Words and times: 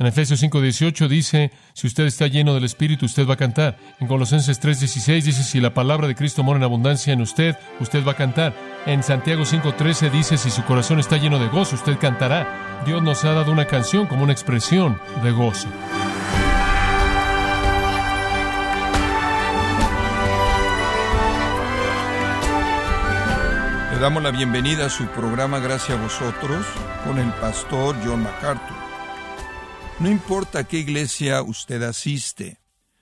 En 0.00 0.06
Efesios 0.06 0.42
5:18 0.42 1.08
dice, 1.08 1.50
si 1.74 1.86
usted 1.86 2.06
está 2.06 2.26
lleno 2.26 2.54
del 2.54 2.64
Espíritu, 2.64 3.04
usted 3.04 3.28
va 3.28 3.34
a 3.34 3.36
cantar. 3.36 3.76
En 4.00 4.08
Colosenses 4.08 4.58
3:16 4.58 5.24
dice, 5.24 5.42
si 5.42 5.60
la 5.60 5.74
palabra 5.74 6.08
de 6.08 6.14
Cristo 6.14 6.42
mora 6.42 6.56
en 6.56 6.64
abundancia 6.64 7.12
en 7.12 7.20
usted, 7.20 7.54
usted 7.80 8.02
va 8.02 8.12
a 8.12 8.16
cantar. 8.16 8.54
En 8.86 9.02
Santiago 9.02 9.44
5:13 9.44 10.10
dice, 10.10 10.38
si 10.38 10.48
su 10.48 10.64
corazón 10.64 11.00
está 11.00 11.18
lleno 11.18 11.38
de 11.38 11.48
gozo, 11.48 11.76
usted 11.76 11.98
cantará. 11.98 12.80
Dios 12.86 13.02
nos 13.02 13.26
ha 13.26 13.34
dado 13.34 13.52
una 13.52 13.66
canción 13.66 14.06
como 14.06 14.22
una 14.22 14.32
expresión 14.32 14.98
de 15.22 15.32
gozo. 15.32 15.68
Le 23.92 23.98
damos 23.98 24.22
la 24.22 24.30
bienvenida 24.30 24.86
a 24.86 24.88
su 24.88 25.04
programa 25.08 25.58
Gracias 25.58 25.98
a 25.98 26.00
vosotros 26.00 26.64
con 27.04 27.18
el 27.18 27.30
pastor 27.32 27.94
John 28.02 28.22
MacArthur. 28.22 28.89
No 30.00 30.08
importa 30.08 30.60
a 30.60 30.64
qué 30.64 30.78
iglesia 30.78 31.42
usted 31.42 31.82
asiste, 31.82 32.58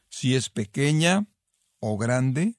si 0.09 0.35
es 0.35 0.51
pequeña 0.51 1.29
o 1.79 1.97
grande, 1.97 2.57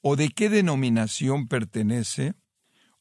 o 0.00 0.16
de 0.16 0.30
qué 0.30 0.48
denominación 0.48 1.48
pertenece, 1.48 2.32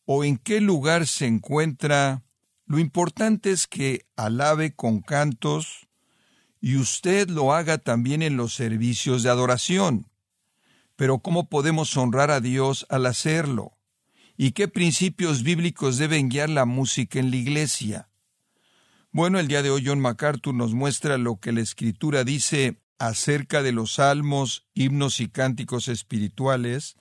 o 0.04 0.26
en 0.26 0.38
qué 0.38 0.60
lugar 0.60 1.08
se 1.08 1.26
encuentra, 1.26 2.26
lo 2.66 2.80
importante 2.80 3.52
es 3.52 3.66
que 3.66 4.06
alabe 4.18 4.76
con 4.76 5.00
cantos 5.00 5.88
y 6.60 6.76
usted 6.76 7.30
lo 7.30 7.54
haga 7.54 7.78
también 7.78 8.22
en 8.22 8.36
los 8.36 8.54
servicios 8.54 9.24
de 9.24 9.30
adoración. 9.30 10.12
Pero 10.98 11.20
¿cómo 11.20 11.48
podemos 11.48 11.96
honrar 11.96 12.30
a 12.30 12.42
Dios 12.42 12.86
al 12.90 13.06
hacerlo? 13.06 13.78
¿Y 14.36 14.52
qué 14.52 14.68
principios 14.68 15.44
bíblicos 15.44 15.98
deben 15.98 16.28
guiar 16.28 16.50
la 16.50 16.66
música 16.66 17.20
en 17.20 17.32
la 17.32 17.38
iglesia? 17.38 18.10
Bueno, 19.16 19.40
el 19.40 19.48
día 19.48 19.62
de 19.62 19.70
hoy 19.70 19.84
John 19.86 20.00
MacArthur 20.00 20.56
nos 20.56 20.74
muestra 20.74 21.20
lo 21.20 21.36
que 21.36 21.52
la 21.52 21.62
Escritura 21.62 22.24
dice 22.24 22.82
acerca 22.98 23.62
de 23.62 23.72
los 23.72 23.94
salmos, 23.94 24.66
himnos 24.74 25.20
y 25.20 25.28
cánticos 25.28 25.88
espirituales. 25.88 26.96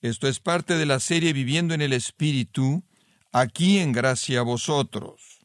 Esto 0.00 0.26
es 0.26 0.40
parte 0.40 0.76
de 0.76 0.84
la 0.84 0.98
serie 0.98 1.32
Viviendo 1.32 1.74
en 1.74 1.80
el 1.80 1.92
Espíritu, 1.92 2.82
aquí 3.30 3.78
en 3.78 3.92
Gracia 3.92 4.40
a 4.40 4.42
vosotros. 4.42 5.38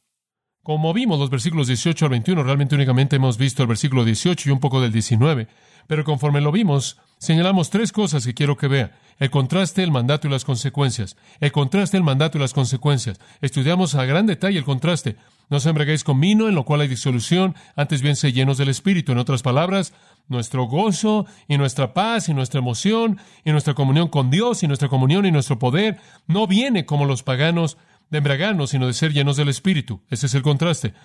Como 0.64 0.94
vimos 0.94 1.20
los 1.20 1.30
versículos 1.30 1.68
18 1.68 2.06
al 2.06 2.12
21, 2.12 2.42
realmente 2.42 2.74
únicamente 2.74 3.18
hemos 3.18 3.38
visto 3.38 3.62
el 3.62 3.68
versículo 3.68 4.04
18 4.04 4.50
y 4.50 4.52
un 4.52 4.60
poco 4.60 4.82
del 4.82 4.94
19, 4.94 5.48
pero 5.86 6.04
conforme 6.04 6.42
lo 6.42 6.52
vimos, 6.52 6.98
señalamos 7.20 7.70
tres 7.70 7.92
cosas 7.92 8.26
que 8.26 8.34
quiero 8.34 8.58
que 8.58 8.68
vea. 8.68 8.98
El 9.20 9.30
contraste, 9.30 9.84
el 9.84 9.92
mandato 9.92 10.28
y 10.28 10.32
las 10.32 10.46
consecuencias. 10.46 11.18
El 11.40 11.52
contraste, 11.52 11.98
el 11.98 12.04
mandato 12.04 12.38
y 12.38 12.42
las 12.42 12.54
consecuencias. 12.54 13.20
Estudiamos 13.42 13.94
a 13.96 14.06
gran 14.06 14.26
detalle 14.26 14.58
el 14.58 14.64
contraste. 14.64 15.18
No 15.54 15.60
se 15.60 15.70
embriaguéis 15.70 16.04
con 16.04 16.20
vino, 16.20 16.50
en 16.50 16.56
lo 16.56 16.66
cual 16.66 16.82
hay 16.82 16.88
disolución, 16.88 17.54
antes 17.76 18.02
bien 18.02 18.16
se 18.16 18.34
llenos 18.34 18.58
del 18.58 18.70
Espíritu. 18.70 19.12
En 19.12 19.20
otras 19.20 19.44
palabras, 19.44 19.94
nuestro 20.28 20.64
gozo 20.64 21.28
y 21.48 21.60
nuestra 21.60 21.94
paz 21.94 22.28
y 22.28 22.34
nuestra 22.34 22.60
emoción 22.60 23.20
y 23.46 23.52
nuestra 23.52 23.76
comunión 23.76 24.08
con 24.08 24.32
Dios 24.32 24.64
y 24.64 24.68
nuestra 24.68 24.90
comunión 24.90 25.28
y 25.28 25.32
nuestro 25.32 25.60
poder 25.60 26.00
no 26.26 26.48
viene 26.48 26.88
como 26.88 27.06
los 27.06 27.22
paganos 27.22 27.78
de 28.10 28.18
embriagarnos, 28.18 28.72
sino 28.72 28.88
de 28.88 28.94
ser 28.94 29.14
llenos 29.14 29.38
del 29.38 29.48
Espíritu. 29.48 30.02
Ese 30.10 30.26
es 30.26 30.34
el 30.34 30.42
contraste. 30.42 30.96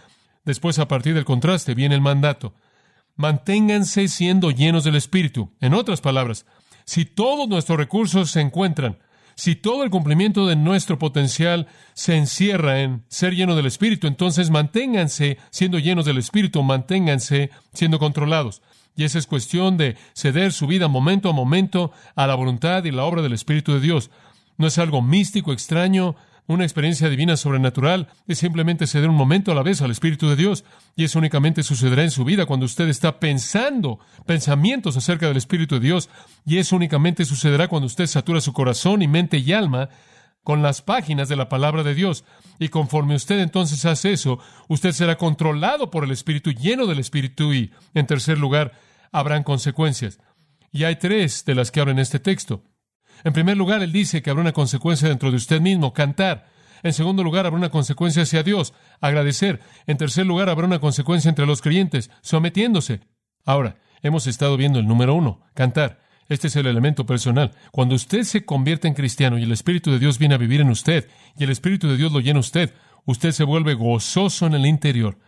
Después, 0.46 0.78
a 0.78 0.88
partir 0.88 1.12
del 1.12 1.26
contraste, 1.26 1.74
viene 1.74 1.94
el 1.94 2.00
mandato. 2.00 2.54
Manténganse 3.16 4.08
siendo 4.08 4.50
llenos 4.50 4.82
del 4.82 4.96
Espíritu. 4.96 5.52
En 5.60 5.74
otras 5.74 6.00
palabras, 6.00 6.46
si 6.86 7.04
todos 7.04 7.50
nuestros 7.50 7.76
recursos 7.76 8.30
se 8.30 8.40
encuentran, 8.40 8.96
si 9.38 9.54
todo 9.54 9.84
el 9.84 9.90
cumplimiento 9.90 10.48
de 10.48 10.56
nuestro 10.56 10.98
potencial 10.98 11.68
se 11.94 12.16
encierra 12.16 12.80
en 12.80 13.04
ser 13.06 13.36
lleno 13.36 13.54
del 13.54 13.66
Espíritu, 13.66 14.08
entonces 14.08 14.50
manténganse 14.50 15.38
siendo 15.50 15.78
llenos 15.78 16.06
del 16.06 16.18
Espíritu, 16.18 16.60
manténganse 16.64 17.50
siendo 17.72 18.00
controlados. 18.00 18.62
Y 18.96 19.04
esa 19.04 19.16
es 19.16 19.28
cuestión 19.28 19.76
de 19.76 19.96
ceder 20.12 20.52
su 20.52 20.66
vida 20.66 20.88
momento 20.88 21.30
a 21.30 21.32
momento 21.32 21.92
a 22.16 22.26
la 22.26 22.34
voluntad 22.34 22.82
y 22.82 22.90
la 22.90 23.04
obra 23.04 23.22
del 23.22 23.32
Espíritu 23.32 23.74
de 23.74 23.80
Dios. 23.80 24.10
No 24.56 24.66
es 24.66 24.76
algo 24.76 25.02
místico, 25.02 25.52
extraño, 25.52 26.16
una 26.48 26.64
experiencia 26.64 27.10
divina 27.10 27.36
sobrenatural 27.36 28.08
es 28.26 28.38
simplemente 28.38 28.86
ceder 28.86 29.10
un 29.10 29.16
momento 29.16 29.52
a 29.52 29.54
la 29.54 29.62
vez 29.62 29.82
al 29.82 29.90
Espíritu 29.90 30.30
de 30.30 30.36
Dios. 30.36 30.64
Y 30.96 31.04
eso 31.04 31.18
únicamente 31.18 31.62
sucederá 31.62 32.02
en 32.02 32.10
su 32.10 32.24
vida 32.24 32.46
cuando 32.46 32.64
usted 32.64 32.88
está 32.88 33.20
pensando 33.20 33.98
pensamientos 34.24 34.96
acerca 34.96 35.28
del 35.28 35.36
Espíritu 35.36 35.74
de 35.74 35.82
Dios. 35.82 36.08
Y 36.46 36.56
eso 36.56 36.74
únicamente 36.74 37.26
sucederá 37.26 37.68
cuando 37.68 37.84
usted 37.86 38.06
satura 38.06 38.40
su 38.40 38.54
corazón 38.54 39.02
y 39.02 39.08
mente 39.08 39.36
y 39.36 39.52
alma 39.52 39.90
con 40.42 40.62
las 40.62 40.80
páginas 40.80 41.28
de 41.28 41.36
la 41.36 41.50
palabra 41.50 41.82
de 41.82 41.94
Dios. 41.94 42.24
Y 42.58 42.70
conforme 42.70 43.14
usted 43.14 43.40
entonces 43.40 43.84
hace 43.84 44.14
eso, 44.14 44.38
usted 44.68 44.92
será 44.92 45.18
controlado 45.18 45.90
por 45.90 46.02
el 46.02 46.12
Espíritu, 46.12 46.52
lleno 46.52 46.86
del 46.86 46.98
Espíritu. 46.98 47.52
Y, 47.52 47.72
en 47.92 48.06
tercer 48.06 48.38
lugar, 48.38 48.72
habrán 49.12 49.42
consecuencias. 49.42 50.18
Y 50.72 50.84
hay 50.84 50.96
tres 50.96 51.44
de 51.44 51.54
las 51.54 51.70
que 51.70 51.80
hablan 51.80 51.98
este 51.98 52.20
texto. 52.20 52.62
En 53.24 53.32
primer 53.32 53.56
lugar, 53.56 53.82
él 53.82 53.92
dice 53.92 54.22
que 54.22 54.30
habrá 54.30 54.42
una 54.42 54.52
consecuencia 54.52 55.08
dentro 55.08 55.30
de 55.30 55.36
usted 55.36 55.60
mismo, 55.60 55.92
cantar. 55.92 56.46
En 56.82 56.92
segundo 56.92 57.24
lugar, 57.24 57.46
habrá 57.46 57.58
una 57.58 57.70
consecuencia 57.70 58.22
hacia 58.22 58.42
Dios, 58.42 58.72
agradecer. 59.00 59.60
En 59.86 59.96
tercer 59.96 60.26
lugar, 60.26 60.48
habrá 60.48 60.66
una 60.66 60.78
consecuencia 60.78 61.28
entre 61.28 61.46
los 61.46 61.60
creyentes, 61.60 62.10
sometiéndose. 62.20 63.00
Ahora, 63.44 63.78
hemos 64.02 64.26
estado 64.26 64.56
viendo 64.56 64.78
el 64.78 64.86
número 64.86 65.14
uno, 65.14 65.40
cantar. 65.54 66.00
Este 66.28 66.48
es 66.48 66.56
el 66.56 66.66
elemento 66.66 67.06
personal. 67.06 67.52
Cuando 67.72 67.94
usted 67.94 68.22
se 68.22 68.44
convierte 68.44 68.86
en 68.86 68.94
cristiano 68.94 69.38
y 69.38 69.44
el 69.44 69.52
Espíritu 69.52 69.90
de 69.90 69.98
Dios 69.98 70.18
viene 70.18 70.34
a 70.34 70.38
vivir 70.38 70.60
en 70.60 70.68
usted 70.68 71.08
y 71.38 71.44
el 71.44 71.50
Espíritu 71.50 71.88
de 71.88 71.96
Dios 71.96 72.12
lo 72.12 72.20
llena 72.20 72.40
usted, 72.40 72.74
usted 73.06 73.32
se 73.32 73.44
vuelve 73.44 73.72
gozoso 73.74 74.46
en 74.46 74.54
el 74.54 74.66
interior. 74.66 75.18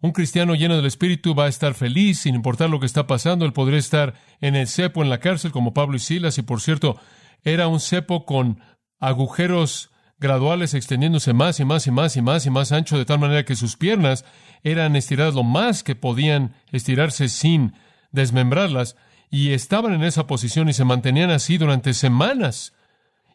Un 0.00 0.12
cristiano 0.12 0.54
lleno 0.54 0.76
del 0.76 0.86
Espíritu 0.86 1.34
va 1.34 1.46
a 1.46 1.48
estar 1.48 1.74
feliz 1.74 2.20
sin 2.20 2.36
importar 2.36 2.70
lo 2.70 2.78
que 2.78 2.86
está 2.86 3.08
pasando. 3.08 3.44
Él 3.44 3.52
podría 3.52 3.78
estar 3.78 4.14
en 4.40 4.54
el 4.54 4.68
cepo, 4.68 5.02
en 5.02 5.10
la 5.10 5.18
cárcel, 5.18 5.50
como 5.50 5.74
Pablo 5.74 5.96
y 5.96 6.00
Silas, 6.00 6.38
y 6.38 6.42
por 6.42 6.60
cierto, 6.60 7.00
era 7.42 7.68
un 7.68 7.80
cepo 7.80 8.24
con 8.24 8.60
agujeros 8.98 9.90
graduales 10.18 10.74
extendiéndose 10.74 11.32
más 11.32 11.60
y 11.60 11.64
más 11.64 11.86
y 11.86 11.90
más 11.90 12.16
y 12.16 12.22
más 12.22 12.46
y 12.46 12.50
más 12.50 12.72
ancho, 12.72 12.98
de 12.98 13.04
tal 13.04 13.18
manera 13.18 13.44
que 13.44 13.56
sus 13.56 13.76
piernas 13.76 14.24
eran 14.62 14.96
estiradas 14.96 15.34
lo 15.34 15.42
más 15.42 15.82
que 15.82 15.94
podían 15.94 16.54
estirarse 16.72 17.28
sin 17.28 17.74
desmembrarlas, 18.12 18.96
y 19.30 19.50
estaban 19.50 19.92
en 19.92 20.04
esa 20.04 20.26
posición 20.26 20.68
y 20.68 20.72
se 20.72 20.84
mantenían 20.84 21.30
así 21.30 21.58
durante 21.58 21.92
semanas. 21.94 22.72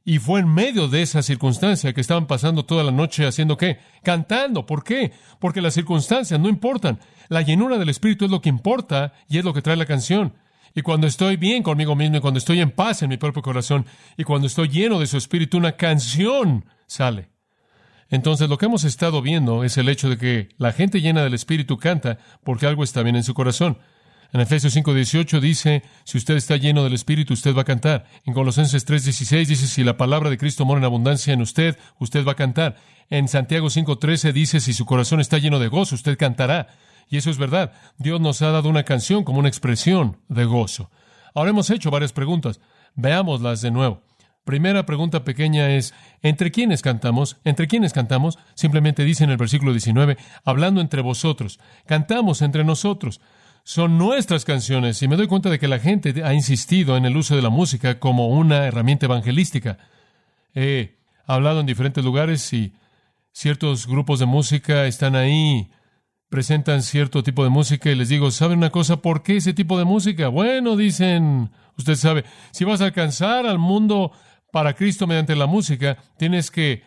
Y 0.04 0.18
fue 0.18 0.40
en 0.40 0.52
medio 0.52 0.88
de 0.88 1.04
esa 1.04 1.22
circunstancia 1.22 1.94
que 1.94 2.02
estaban 2.02 2.26
pasando 2.26 2.66
toda 2.66 2.84
la 2.84 2.92
noche 2.92 3.28
haciendo 3.28 3.56
qué? 3.56 3.80
Cantando. 4.02 4.66
¿Por 4.66 4.84
qué? 4.84 5.12
Porque 5.40 5.62
las 5.62 5.76
circunstancias 5.76 6.40
no 6.40 6.50
importan. 6.50 7.00
La 7.30 7.44
llenura 7.44 7.78
del 7.78 7.90
Espíritu 7.90 8.26
es 8.26 8.32
lo 8.32 8.42
que 8.42 8.50
importa 8.50 9.14
y 9.30 9.38
es 9.38 9.46
lo 9.46 9.54
que 9.54 9.62
trae 9.62 9.76
la 9.76 9.86
canción. 9.86 10.34
Y 10.76 10.82
cuando 10.82 11.08
estoy 11.08 11.38
bien 11.38 11.64
conmigo 11.64 11.96
mismo 11.96 12.18
y 12.18 12.22
cuando 12.22 12.38
estoy 12.38 12.62
en 12.62 12.72
paz 12.72 13.02
en 13.02 13.10
mi 13.10 13.18
propio 13.18 13.42
corazón 13.42 13.86
y 14.18 14.24
cuando 14.24 14.48
estoy 14.48 14.70
lleno 14.70 15.00
de 15.00 15.08
su 15.08 15.18
espíritu, 15.18 15.58
una 15.58 15.74
canción 15.74 16.66
sale. 16.88 17.30
Entonces 18.10 18.50
lo 18.50 18.58
que 18.58 18.66
hemos 18.66 18.84
estado 18.84 19.22
viendo 19.22 19.64
es 19.64 19.78
el 19.78 19.88
hecho 19.90 20.10
de 20.10 20.18
que 20.18 20.50
la 20.58 20.74
gente 20.74 21.02
llena 21.02 21.24
del 21.24 21.34
espíritu 21.34 21.78
canta 21.78 22.18
porque 22.44 22.68
algo 22.68 22.84
está 22.84 23.04
bien 23.04 23.16
en 23.16 23.24
su 23.24 23.34
corazón. 23.34 23.78
En 24.34 24.40
Efesios 24.40 24.74
5:18 24.76 25.42
dice, 25.42 25.84
si 26.06 26.18
usted 26.18 26.36
está 26.38 26.56
lleno 26.56 26.86
del 26.86 26.94
Espíritu, 26.94 27.34
usted 27.34 27.54
va 27.54 27.64
a 27.64 27.66
cantar. 27.66 28.06
En 28.26 28.34
Colosenses 28.34 28.88
3:16 28.88 29.46
dice, 29.46 29.68
si 29.68 29.84
la 29.84 29.98
palabra 29.98 30.30
de 30.30 30.38
Cristo 30.38 30.66
mora 30.66 30.80
en 30.80 30.86
abundancia 30.86 31.34
en 31.34 31.42
usted, 31.42 31.78
usted 32.00 32.26
va 32.26 32.32
a 32.32 32.36
cantar. 32.36 32.78
En 33.10 33.28
Santiago 33.28 33.68
5:13 33.68 34.32
dice, 34.32 34.62
si 34.62 34.74
su 34.74 34.86
corazón 34.86 35.20
está 35.20 35.38
lleno 35.38 35.60
de 35.60 35.68
gozo, 35.68 35.96
usted 35.96 36.18
cantará. 36.18 36.68
Y 37.12 37.18
eso 37.18 37.30
es 37.30 37.38
verdad. 37.38 37.74
Dios 37.98 38.22
nos 38.22 38.42
ha 38.42 38.52
dado 38.52 38.70
una 38.70 38.84
canción 38.84 39.26
como 39.26 39.40
una 39.40 39.50
expresión 39.50 40.18
de 40.30 40.46
gozo. 40.46 40.90
Ahora 41.36 41.50
hemos 41.50 41.70
hecho 41.70 41.92
varias 41.92 42.14
preguntas. 42.14 42.62
Veámoslas 42.96 43.62
de 43.62 43.70
nuevo. 43.70 44.02
Primera 44.46 44.86
pregunta 44.86 45.26
pequeña 45.26 45.70
es, 45.72 45.94
¿entre 46.22 46.52
quiénes 46.52 46.82
cantamos? 46.82 47.38
¿Entre 47.44 47.68
quiénes 47.68 47.92
cantamos? 47.92 48.40
Simplemente 48.56 49.04
dice 49.04 49.26
en 49.26 49.30
el 49.30 49.36
versículo 49.36 49.74
19, 49.74 50.18
hablando 50.46 50.80
entre 50.80 51.02
vosotros. 51.02 51.60
Cantamos 51.86 52.42
entre 52.42 52.64
nosotros. 52.64 53.20
Son 53.66 53.98
nuestras 53.98 54.46
canciones 54.46 55.02
y 55.04 55.10
me 55.10 55.18
doy 55.18 55.28
cuenta 55.28 55.50
de 55.50 55.60
que 55.60 55.68
la 55.68 55.80
gente 55.80 56.24
ha 56.24 56.34
insistido 56.34 56.96
en 56.96 57.04
el 57.04 57.18
uso 57.18 57.36
de 57.36 57.42
la 57.42 57.50
música 57.50 58.00
como 58.00 58.30
una 58.30 58.66
herramienta 58.66 59.08
evangelística. 59.08 59.78
He 60.56 60.96
hablado 61.28 61.60
en 61.60 61.66
diferentes 61.66 62.06
lugares 62.06 62.54
y 62.54 62.74
ciertos 63.34 63.86
grupos 63.86 64.20
de 64.20 64.28
música 64.28 64.86
están 64.86 65.16
ahí 65.18 65.70
presentan 66.32 66.82
cierto 66.82 67.24
tipo 67.24 67.44
de 67.44 67.50
música 67.50 67.92
y 67.92 67.96
les 67.96 68.08
digo, 68.08 68.32
¿saben 68.32 68.60
una 68.60 68.70
cosa? 68.70 69.02
¿Por 69.02 69.22
qué 69.22 69.36
ese 69.36 69.54
tipo 69.54 69.78
de 69.78 69.84
música? 69.84 70.30
Bueno, 70.30 70.78
dicen, 70.78 71.52
usted 71.78 71.96
sabe, 71.96 72.24
si 72.52 72.64
vas 72.64 72.80
a 72.80 72.86
alcanzar 72.86 73.46
al 73.46 73.60
mundo 73.60 74.14
para 74.50 74.74
Cristo 74.74 75.08
mediante 75.08 75.36
la 75.36 75.46
música, 75.46 75.98
tienes 76.18 76.50
que 76.50 76.84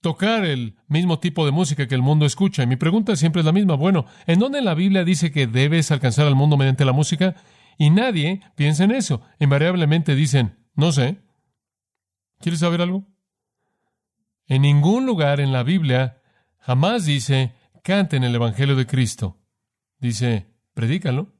tocar 0.00 0.44
el 0.44 0.74
mismo 0.88 1.20
tipo 1.20 1.46
de 1.46 1.52
música 1.52 1.86
que 1.86 1.94
el 1.94 2.02
mundo 2.02 2.26
escucha. 2.26 2.64
Y 2.64 2.66
mi 2.66 2.74
pregunta 2.74 3.14
siempre 3.14 3.40
es 3.40 3.46
la 3.46 3.52
misma. 3.52 3.76
Bueno, 3.76 4.04
¿en 4.26 4.40
dónde 4.40 4.62
la 4.62 4.74
Biblia 4.74 5.04
dice 5.04 5.30
que 5.30 5.46
debes 5.46 5.92
alcanzar 5.92 6.26
al 6.26 6.34
mundo 6.34 6.56
mediante 6.56 6.84
la 6.84 6.92
música? 6.92 7.36
Y 7.78 7.90
nadie 7.90 8.40
piensa 8.56 8.82
en 8.82 8.90
eso. 8.90 9.22
Invariablemente 9.38 10.16
dicen, 10.16 10.58
no 10.74 10.90
sé. 10.90 11.18
¿Quieres 12.40 12.58
saber 12.58 12.82
algo? 12.82 13.06
En 14.48 14.62
ningún 14.62 15.06
lugar 15.06 15.38
en 15.38 15.52
la 15.52 15.62
Biblia 15.62 16.20
jamás 16.58 17.04
dice, 17.04 17.52
canten 17.82 18.24
el 18.24 18.34
Evangelio 18.34 18.76
de 18.76 18.86
Cristo. 18.86 19.38
Dice, 19.98 20.46
predícalo. 20.74 21.34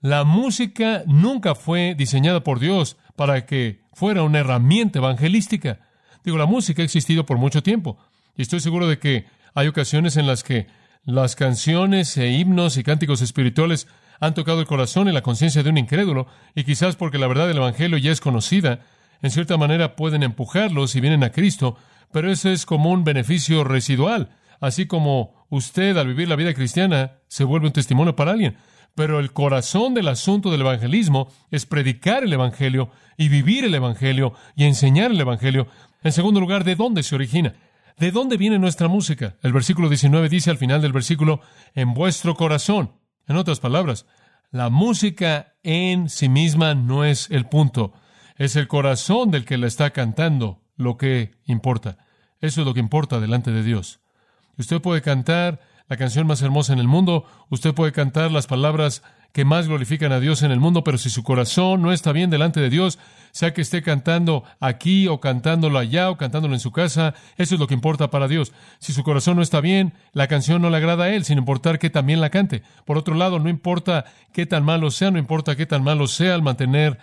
La 0.00 0.24
música 0.24 1.02
nunca 1.06 1.54
fue 1.54 1.94
diseñada 1.96 2.44
por 2.44 2.60
Dios 2.60 2.96
para 3.16 3.46
que 3.46 3.80
fuera 3.92 4.22
una 4.22 4.40
herramienta 4.40 4.98
evangelística. 4.98 5.80
Digo, 6.24 6.38
la 6.38 6.46
música 6.46 6.82
ha 6.82 6.84
existido 6.84 7.26
por 7.26 7.38
mucho 7.38 7.62
tiempo. 7.62 7.98
Y 8.36 8.42
estoy 8.42 8.60
seguro 8.60 8.86
de 8.86 8.98
que 8.98 9.26
hay 9.54 9.68
ocasiones 9.68 10.16
en 10.16 10.26
las 10.26 10.44
que 10.44 10.66
las 11.04 11.36
canciones 11.36 12.16
e 12.16 12.30
himnos 12.32 12.76
y 12.76 12.82
cánticos 12.82 13.22
espirituales 13.22 13.86
han 14.20 14.34
tocado 14.34 14.60
el 14.60 14.66
corazón 14.66 15.08
y 15.08 15.12
la 15.12 15.22
conciencia 15.22 15.62
de 15.62 15.70
un 15.70 15.78
incrédulo, 15.78 16.26
y 16.54 16.64
quizás 16.64 16.96
porque 16.96 17.18
la 17.18 17.26
verdad 17.26 17.46
del 17.46 17.58
Evangelio 17.58 17.98
ya 17.98 18.10
es 18.10 18.20
conocida, 18.20 18.80
en 19.22 19.30
cierta 19.30 19.56
manera 19.56 19.94
pueden 19.96 20.22
empujarlos 20.22 20.96
y 20.96 21.00
vienen 21.00 21.22
a 21.22 21.30
Cristo, 21.30 21.76
pero 22.12 22.30
eso 22.30 22.50
es 22.50 22.66
como 22.66 22.90
un 22.90 23.04
beneficio 23.04 23.64
residual, 23.64 24.30
así 24.60 24.86
como 24.86 25.35
usted 25.48 25.96
al 25.96 26.08
vivir 26.08 26.28
la 26.28 26.36
vida 26.36 26.54
cristiana 26.54 27.18
se 27.28 27.44
vuelve 27.44 27.66
un 27.66 27.72
testimonio 27.72 28.16
para 28.16 28.32
alguien. 28.32 28.56
Pero 28.94 29.20
el 29.20 29.32
corazón 29.32 29.92
del 29.94 30.08
asunto 30.08 30.50
del 30.50 30.62
evangelismo 30.62 31.28
es 31.50 31.66
predicar 31.66 32.24
el 32.24 32.32
Evangelio 32.32 32.90
y 33.18 33.28
vivir 33.28 33.64
el 33.64 33.74
Evangelio 33.74 34.32
y 34.56 34.64
enseñar 34.64 35.10
el 35.10 35.20
Evangelio. 35.20 35.68
En 36.02 36.12
segundo 36.12 36.40
lugar, 36.40 36.64
¿de 36.64 36.76
dónde 36.76 37.02
se 37.02 37.14
origina? 37.14 37.54
¿De 37.98 38.10
dónde 38.10 38.38
viene 38.38 38.58
nuestra 38.58 38.88
música? 38.88 39.36
El 39.42 39.52
versículo 39.52 39.90
19 39.90 40.30
dice 40.30 40.50
al 40.50 40.56
final 40.56 40.80
del 40.80 40.92
versículo, 40.92 41.40
en 41.74 41.92
vuestro 41.92 42.34
corazón. 42.34 42.92
En 43.28 43.36
otras 43.36 43.60
palabras, 43.60 44.06
la 44.50 44.70
música 44.70 45.54
en 45.62 46.08
sí 46.08 46.28
misma 46.28 46.74
no 46.74 47.04
es 47.04 47.30
el 47.30 47.46
punto, 47.46 47.92
es 48.36 48.56
el 48.56 48.68
corazón 48.68 49.30
del 49.30 49.44
que 49.44 49.58
la 49.58 49.66
está 49.66 49.90
cantando 49.90 50.62
lo 50.76 50.96
que 50.96 51.32
importa. 51.44 51.98
Eso 52.40 52.60
es 52.60 52.66
lo 52.66 52.74
que 52.74 52.80
importa 52.80 53.18
delante 53.18 53.50
de 53.50 53.62
Dios. 53.62 54.00
Usted 54.58 54.80
puede 54.80 55.02
cantar 55.02 55.60
la 55.88 55.96
canción 55.96 56.26
más 56.26 56.42
hermosa 56.42 56.72
en 56.72 56.78
el 56.78 56.88
mundo, 56.88 57.24
usted 57.48 57.74
puede 57.74 57.92
cantar 57.92 58.32
las 58.32 58.46
palabras 58.46 59.02
que 59.32 59.44
más 59.44 59.68
glorifican 59.68 60.12
a 60.12 60.18
Dios 60.18 60.42
en 60.42 60.50
el 60.50 60.60
mundo, 60.60 60.82
pero 60.82 60.96
si 60.96 61.10
su 61.10 61.22
corazón 61.22 61.82
no 61.82 61.92
está 61.92 62.12
bien 62.12 62.30
delante 62.30 62.58
de 62.58 62.70
Dios, 62.70 62.98
sea 63.32 63.52
que 63.52 63.60
esté 63.60 63.82
cantando 63.82 64.44
aquí 64.60 65.08
o 65.08 65.20
cantándolo 65.20 65.78
allá 65.78 66.08
o 66.08 66.16
cantándolo 66.16 66.54
en 66.54 66.60
su 66.60 66.72
casa, 66.72 67.12
eso 67.36 67.54
es 67.54 67.60
lo 67.60 67.66
que 67.66 67.74
importa 67.74 68.08
para 68.08 68.28
Dios. 68.28 68.54
Si 68.78 68.94
su 68.94 69.04
corazón 69.04 69.36
no 69.36 69.42
está 69.42 69.60
bien, 69.60 69.92
la 70.12 70.26
canción 70.26 70.62
no 70.62 70.70
le 70.70 70.78
agrada 70.78 71.04
a 71.04 71.10
Él, 71.10 71.24
sin 71.24 71.36
importar 71.36 71.78
que 71.78 71.90
también 71.90 72.22
la 72.22 72.30
cante. 72.30 72.62
Por 72.86 72.96
otro 72.96 73.14
lado, 73.14 73.38
no 73.38 73.50
importa 73.50 74.06
qué 74.32 74.46
tan 74.46 74.64
malo 74.64 74.90
sea, 74.90 75.10
no 75.10 75.18
importa 75.18 75.54
qué 75.54 75.66
tan 75.66 75.84
malo 75.84 76.06
sea 76.06 76.34
al 76.34 76.42
mantener 76.42 76.98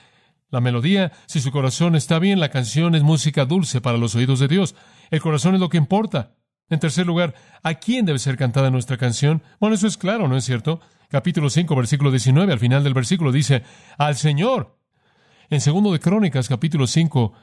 la 0.50 0.60
melodía, 0.60 1.12
si 1.28 1.40
su 1.40 1.52
corazón 1.52 1.96
está 1.96 2.20
bien, 2.20 2.40
la 2.40 2.50
canción 2.50 2.96
es 2.96 3.04
música 3.04 3.46
dulce 3.46 3.80
para 3.80 3.98
los 3.98 4.16
oídos 4.16 4.40
de 4.40 4.48
Dios. 4.48 4.76
El 5.12 5.22
corazón 5.22 5.54
es 5.54 5.60
lo 5.60 5.70
que 5.70 5.78
importa. 5.78 6.32
En 6.70 6.80
tercer 6.80 7.06
lugar, 7.06 7.36
¿a 7.62 7.76
quién 7.76 8.06
debe 8.06 8.20
ser 8.20 8.38
cantada 8.38 8.72
nuestra 8.72 8.98
canción? 8.98 9.44
Bueno, 9.60 9.76
eso 9.76 9.88
es 9.88 9.98
claro, 9.98 10.28
¿no 10.28 10.38
es 10.38 10.46
cierto? 10.46 10.80
Capítulo 11.10 11.50
5, 11.50 11.76
versículo 11.76 12.10
19, 12.10 12.52
al 12.52 12.60
final 12.60 12.84
del 12.84 12.94
versículo 12.94 13.32
dice, 13.32 13.64
al 13.98 14.16
Señor. 14.16 14.80
En 15.50 15.62
segundo 15.62 15.92
de 15.92 16.00
Crónicas, 16.00 16.48
capítulo 16.48 16.88
5, 16.88 17.34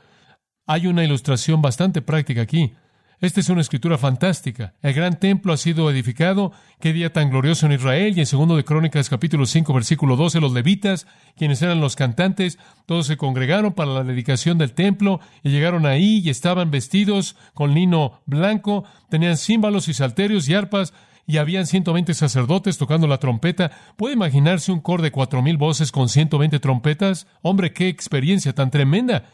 hay 0.66 0.86
una 0.86 1.04
ilustración 1.04 1.62
bastante 1.62 2.02
práctica 2.02 2.42
aquí. 2.42 2.74
Esta 3.20 3.40
es 3.40 3.50
una 3.50 3.60
escritura 3.60 3.98
fantástica. 3.98 4.72
El 4.80 4.94
gran 4.94 5.20
templo 5.20 5.52
ha 5.52 5.58
sido 5.58 5.90
edificado. 5.90 6.52
Qué 6.80 6.94
día 6.94 7.12
tan 7.12 7.28
glorioso 7.28 7.66
en 7.66 7.72
Israel. 7.72 8.16
Y 8.16 8.20
en 8.20 8.26
segundo 8.26 8.56
de 8.56 8.64
Crónicas, 8.64 9.10
capítulo 9.10 9.44
5, 9.44 9.74
versículo 9.74 10.16
12, 10.16 10.40
los 10.40 10.54
levitas, 10.54 11.06
quienes 11.36 11.60
eran 11.60 11.82
los 11.82 11.96
cantantes, 11.96 12.58
todos 12.86 13.06
se 13.06 13.18
congregaron 13.18 13.74
para 13.74 13.92
la 13.92 14.04
dedicación 14.04 14.56
del 14.56 14.72
templo 14.72 15.20
y 15.42 15.50
llegaron 15.50 15.84
ahí 15.84 16.22
y 16.24 16.30
estaban 16.30 16.70
vestidos 16.70 17.36
con 17.52 17.74
lino 17.74 18.22
blanco, 18.24 18.84
tenían 19.10 19.36
címbalos 19.36 19.88
y 19.88 19.92
salterios 19.92 20.48
y 20.48 20.54
arpas 20.54 20.94
y 21.26 21.36
habían 21.36 21.66
120 21.66 22.14
sacerdotes 22.14 22.78
tocando 22.78 23.06
la 23.06 23.18
trompeta. 23.18 23.70
¿Puede 23.98 24.14
imaginarse 24.14 24.72
un 24.72 24.80
coro 24.80 25.02
de 25.02 25.12
cuatro 25.12 25.42
mil 25.42 25.58
voces 25.58 25.92
con 25.92 26.08
120 26.08 26.58
trompetas? 26.58 27.26
Hombre, 27.42 27.74
qué 27.74 27.88
experiencia 27.88 28.54
tan 28.54 28.70
tremenda. 28.70 29.24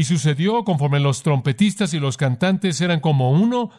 Y 0.00 0.04
sucedió 0.04 0.64
conforme 0.64 0.98
los 0.98 1.22
trompetistas 1.22 1.92
y 1.92 2.00
los 2.00 2.16
cantantes 2.16 2.80
eran 2.80 3.00
como 3.00 3.32
uno. 3.32 3.70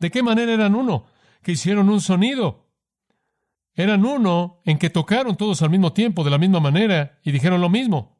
¿De 0.00 0.10
qué 0.10 0.20
manera 0.20 0.52
eran 0.52 0.74
uno? 0.74 1.06
Que 1.40 1.52
hicieron 1.52 1.88
un 1.88 2.00
sonido. 2.00 2.66
Eran 3.76 4.04
uno 4.04 4.60
en 4.64 4.76
que 4.76 4.90
tocaron 4.90 5.36
todos 5.36 5.62
al 5.62 5.70
mismo 5.70 5.92
tiempo, 5.92 6.24
de 6.24 6.30
la 6.30 6.38
misma 6.38 6.58
manera, 6.58 7.20
y 7.22 7.30
dijeron 7.30 7.60
lo 7.60 7.68
mismo. 7.68 8.18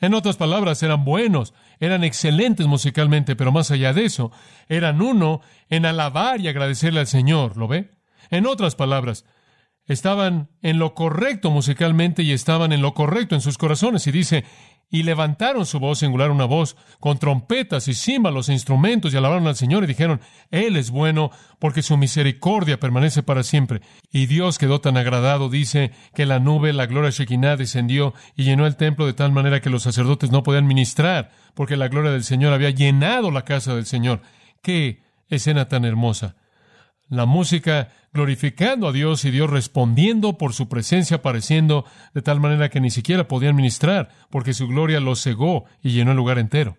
En 0.00 0.14
otras 0.14 0.36
palabras, 0.36 0.80
eran 0.84 1.04
buenos, 1.04 1.54
eran 1.80 2.04
excelentes 2.04 2.68
musicalmente, 2.68 3.34
pero 3.34 3.50
más 3.50 3.72
allá 3.72 3.92
de 3.92 4.04
eso, 4.04 4.30
eran 4.68 5.02
uno 5.02 5.40
en 5.70 5.86
alabar 5.86 6.40
y 6.40 6.46
agradecerle 6.46 7.00
al 7.00 7.08
Señor, 7.08 7.56
¿lo 7.56 7.66
ve? 7.66 7.90
En 8.30 8.46
otras 8.46 8.76
palabras, 8.76 9.24
estaban 9.86 10.50
en 10.62 10.78
lo 10.78 10.94
correcto 10.94 11.50
musicalmente 11.50 12.22
y 12.22 12.30
estaban 12.30 12.72
en 12.72 12.80
lo 12.80 12.94
correcto 12.94 13.34
en 13.34 13.40
sus 13.40 13.58
corazones. 13.58 14.06
Y 14.06 14.12
dice, 14.12 14.44
y 14.90 15.04
levantaron 15.04 15.66
su 15.66 15.78
voz 15.78 16.00
singular, 16.00 16.30
una 16.30 16.44
voz 16.44 16.76
con 16.98 17.18
trompetas 17.18 17.86
y 17.86 17.94
címbalos 17.94 18.48
e 18.48 18.52
instrumentos, 18.52 19.14
y 19.14 19.16
alabaron 19.16 19.46
al 19.46 19.54
Señor 19.54 19.84
y 19.84 19.86
dijeron, 19.86 20.20
Él 20.50 20.76
es 20.76 20.90
bueno, 20.90 21.30
porque 21.60 21.82
su 21.82 21.96
misericordia 21.96 22.80
permanece 22.80 23.22
para 23.22 23.44
siempre. 23.44 23.80
Y 24.10 24.26
Dios 24.26 24.58
quedó 24.58 24.80
tan 24.80 24.96
agradado, 24.96 25.48
dice, 25.48 25.92
que 26.14 26.26
la 26.26 26.40
nube, 26.40 26.72
la 26.72 26.86
gloria 26.86 27.10
Shekinah, 27.10 27.56
descendió 27.56 28.14
y 28.34 28.44
llenó 28.44 28.66
el 28.66 28.76
templo 28.76 29.06
de 29.06 29.12
tal 29.12 29.30
manera 29.30 29.60
que 29.60 29.70
los 29.70 29.84
sacerdotes 29.84 30.32
no 30.32 30.42
podían 30.42 30.66
ministrar, 30.66 31.30
porque 31.54 31.76
la 31.76 31.88
gloria 31.88 32.10
del 32.10 32.24
Señor 32.24 32.52
había 32.52 32.70
llenado 32.70 33.30
la 33.30 33.44
casa 33.44 33.74
del 33.74 33.86
Señor. 33.86 34.22
¡Qué 34.60 35.02
escena 35.28 35.68
tan 35.68 35.84
hermosa! 35.84 36.34
La 37.10 37.26
música 37.26 37.90
glorificando 38.12 38.86
a 38.86 38.92
Dios 38.92 39.24
y 39.24 39.32
Dios 39.32 39.50
respondiendo 39.50 40.38
por 40.38 40.54
su 40.54 40.68
presencia 40.68 41.16
apareciendo 41.16 41.84
de 42.14 42.22
tal 42.22 42.38
manera 42.38 42.68
que 42.68 42.80
ni 42.80 42.90
siquiera 42.90 43.26
podían 43.26 43.56
ministrar, 43.56 44.10
porque 44.30 44.54
su 44.54 44.68
gloria 44.68 45.00
los 45.00 45.20
cegó 45.20 45.64
y 45.82 45.90
llenó 45.90 46.12
el 46.12 46.16
lugar 46.16 46.38
entero. 46.38 46.78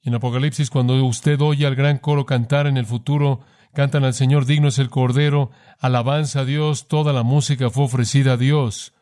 Y 0.00 0.10
en 0.10 0.14
Apocalipsis, 0.14 0.70
cuando 0.70 1.04
usted 1.04 1.40
oye 1.40 1.66
al 1.66 1.74
gran 1.74 1.98
coro 1.98 2.24
cantar 2.24 2.68
en 2.68 2.76
el 2.76 2.86
futuro, 2.86 3.40
cantan 3.74 4.04
al 4.04 4.14
Señor, 4.14 4.46
digno 4.46 4.68
es 4.68 4.78
el 4.78 4.90
Cordero, 4.90 5.50
alabanza 5.80 6.40
a 6.40 6.44
Dios, 6.44 6.86
toda 6.86 7.12
la 7.12 7.24
música 7.24 7.70
fue 7.70 7.84
ofrecida 7.84 8.34
a 8.34 8.36
Dios. 8.36 8.94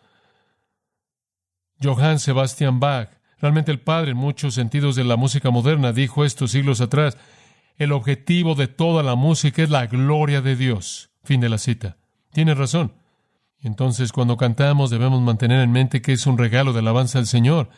Johann 1.82 2.18
Sebastian 2.18 2.80
Bach, 2.80 3.10
realmente 3.38 3.72
el 3.72 3.80
padre 3.80 4.12
en 4.12 4.16
muchos 4.16 4.54
sentidos 4.54 4.96
de 4.96 5.04
la 5.04 5.16
música 5.16 5.50
moderna, 5.50 5.92
dijo 5.92 6.24
esto 6.24 6.48
siglos 6.48 6.80
atrás, 6.80 7.18
el 7.78 7.92
objetivo 7.92 8.54
de 8.54 8.68
toda 8.68 9.02
la 9.02 9.14
música 9.14 9.62
es 9.62 9.70
la 9.70 9.86
gloria 9.86 10.40
de 10.40 10.56
Dios. 10.56 11.10
Fin 11.24 11.40
de 11.40 11.48
la 11.48 11.58
cita. 11.58 11.96
Tiene 12.32 12.54
razón. 12.54 12.92
Entonces, 13.60 14.12
cuando 14.12 14.36
cantamos 14.36 14.90
debemos 14.90 15.20
mantener 15.20 15.60
en 15.60 15.72
mente 15.72 16.02
que 16.02 16.12
es 16.12 16.26
un 16.26 16.38
regalo 16.38 16.72
de 16.72 16.80
alabanza 16.80 17.18
al 17.18 17.26
Señor. 17.26 17.68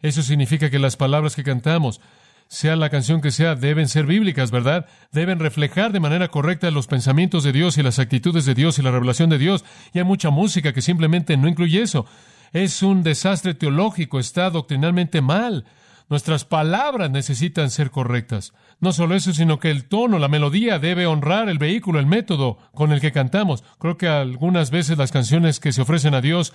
Eso 0.00 0.22
significa 0.22 0.70
que 0.70 0.78
las 0.78 0.96
palabras 0.96 1.36
que 1.36 1.44
cantamos, 1.44 2.00
sea 2.48 2.76
la 2.76 2.90
canción 2.90 3.20
que 3.20 3.30
sea, 3.30 3.54
deben 3.54 3.88
ser 3.88 4.04
bíblicas, 4.04 4.50
¿verdad? 4.50 4.86
Deben 5.10 5.38
reflejar 5.38 5.92
de 5.92 6.00
manera 6.00 6.28
correcta 6.28 6.70
los 6.70 6.86
pensamientos 6.86 7.44
de 7.44 7.52
Dios 7.52 7.78
y 7.78 7.82
las 7.82 7.98
actitudes 7.98 8.44
de 8.44 8.54
Dios 8.54 8.78
y 8.78 8.82
la 8.82 8.90
revelación 8.90 9.30
de 9.30 9.38
Dios. 9.38 9.64
Y 9.92 9.98
hay 9.98 10.04
mucha 10.04 10.30
música 10.30 10.72
que 10.72 10.82
simplemente 10.82 11.36
no 11.36 11.48
incluye 11.48 11.80
eso. 11.80 12.06
Es 12.52 12.82
un 12.82 13.02
desastre 13.02 13.54
teológico, 13.54 14.18
está 14.18 14.50
doctrinalmente 14.50 15.22
mal. 15.22 15.64
Nuestras 16.08 16.44
palabras 16.44 17.10
necesitan 17.10 17.70
ser 17.70 17.90
correctas. 17.90 18.52
No 18.80 18.92
solo 18.92 19.14
eso, 19.14 19.32
sino 19.32 19.58
que 19.58 19.70
el 19.70 19.88
tono, 19.88 20.18
la 20.18 20.28
melodía 20.28 20.78
debe 20.78 21.06
honrar 21.06 21.48
el 21.48 21.58
vehículo, 21.58 21.98
el 21.98 22.06
método 22.06 22.58
con 22.74 22.92
el 22.92 23.00
que 23.00 23.12
cantamos. 23.12 23.64
Creo 23.78 23.96
que 23.96 24.08
algunas 24.08 24.70
veces 24.70 24.98
las 24.98 25.12
canciones 25.12 25.60
que 25.60 25.72
se 25.72 25.82
ofrecen 25.82 26.14
a 26.14 26.20
Dios 26.20 26.52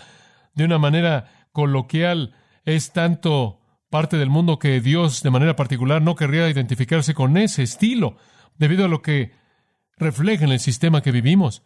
de 0.53 0.65
una 0.65 0.77
manera 0.77 1.47
coloquial 1.51 2.33
es 2.65 2.91
tanto 2.91 3.61
parte 3.89 4.17
del 4.17 4.29
mundo 4.29 4.59
que 4.59 4.81
Dios 4.81 5.23
de 5.23 5.31
manera 5.31 5.55
particular 5.55 6.01
no 6.01 6.15
querría 6.15 6.49
identificarse 6.49 7.13
con 7.13 7.37
ese 7.37 7.63
estilo, 7.63 8.17
debido 8.57 8.85
a 8.85 8.89
lo 8.89 9.01
que 9.01 9.31
refleja 9.97 10.45
en 10.45 10.51
el 10.51 10.59
sistema 10.59 11.01
que 11.01 11.11
vivimos. 11.11 11.63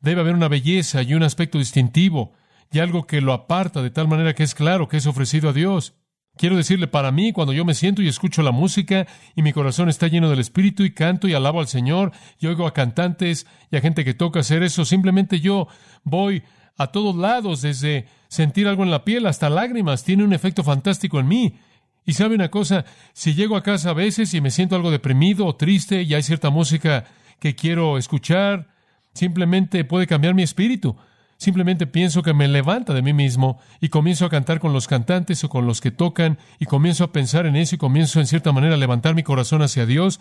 Debe 0.00 0.20
haber 0.20 0.34
una 0.34 0.48
belleza 0.48 1.02
y 1.02 1.14
un 1.14 1.22
aspecto 1.22 1.58
distintivo 1.58 2.32
y 2.70 2.80
algo 2.80 3.06
que 3.06 3.20
lo 3.20 3.32
aparta 3.32 3.82
de 3.82 3.90
tal 3.90 4.08
manera 4.08 4.34
que 4.34 4.42
es 4.42 4.54
claro 4.54 4.88
que 4.88 4.96
es 4.96 5.06
ofrecido 5.06 5.50
a 5.50 5.52
Dios. 5.52 5.94
Quiero 6.36 6.56
decirle, 6.56 6.86
para 6.86 7.12
mí, 7.12 7.32
cuando 7.32 7.52
yo 7.52 7.64
me 7.64 7.74
siento 7.74 8.00
y 8.02 8.08
escucho 8.08 8.42
la 8.42 8.52
música 8.52 9.06
y 9.36 9.42
mi 9.42 9.52
corazón 9.52 9.88
está 9.88 10.08
lleno 10.08 10.30
del 10.30 10.38
Espíritu 10.40 10.82
y 10.82 10.94
canto 10.94 11.28
y 11.28 11.34
alabo 11.34 11.60
al 11.60 11.68
Señor 11.68 12.12
y 12.40 12.46
oigo 12.46 12.66
a 12.66 12.72
cantantes 12.72 13.46
y 13.70 13.76
a 13.76 13.80
gente 13.80 14.04
que 14.04 14.14
toca 14.14 14.40
hacer 14.40 14.62
eso, 14.62 14.84
simplemente 14.84 15.40
yo 15.40 15.68
voy 16.04 16.42
a 16.78 16.86
todos 16.86 17.14
lados, 17.16 17.60
desde 17.60 18.06
sentir 18.28 18.66
algo 18.66 18.82
en 18.82 18.90
la 18.90 19.04
piel 19.04 19.26
hasta 19.26 19.50
lágrimas, 19.50 20.04
tiene 20.04 20.24
un 20.24 20.32
efecto 20.32 20.64
fantástico 20.64 21.20
en 21.20 21.28
mí. 21.28 21.58
Y 22.04 22.14
sabe 22.14 22.34
una 22.34 22.50
cosa, 22.50 22.84
si 23.12 23.34
llego 23.34 23.56
a 23.56 23.62
casa 23.62 23.90
a 23.90 23.94
veces 23.94 24.34
y 24.34 24.40
me 24.40 24.50
siento 24.50 24.74
algo 24.74 24.90
deprimido 24.90 25.46
o 25.46 25.54
triste 25.54 26.02
y 26.02 26.14
hay 26.14 26.22
cierta 26.22 26.50
música 26.50 27.04
que 27.38 27.54
quiero 27.54 27.98
escuchar, 27.98 28.68
simplemente 29.12 29.84
puede 29.84 30.06
cambiar 30.06 30.34
mi 30.34 30.42
espíritu. 30.42 30.96
Simplemente 31.42 31.88
pienso 31.88 32.22
que 32.22 32.34
me 32.34 32.46
levanta 32.46 32.94
de 32.94 33.02
mí 33.02 33.12
mismo 33.12 33.58
y 33.80 33.88
comienzo 33.88 34.24
a 34.24 34.30
cantar 34.30 34.60
con 34.60 34.72
los 34.72 34.86
cantantes 34.86 35.42
o 35.42 35.48
con 35.48 35.66
los 35.66 35.80
que 35.80 35.90
tocan 35.90 36.38
y 36.60 36.66
comienzo 36.66 37.02
a 37.02 37.10
pensar 37.10 37.46
en 37.46 37.56
eso 37.56 37.74
y 37.74 37.78
comienzo 37.78 38.20
en 38.20 38.28
cierta 38.28 38.52
manera 38.52 38.74
a 38.74 38.78
levantar 38.78 39.16
mi 39.16 39.24
corazón 39.24 39.60
hacia 39.60 39.84
Dios 39.84 40.20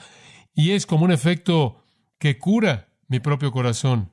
y 0.55 0.71
es 0.71 0.87
como 0.87 1.05
un 1.05 1.11
efecto 1.11 1.85
que 2.17 2.39
cura 2.39 2.87
mi 3.07 3.19
propio 3.19 3.51
corazón. 3.51 4.09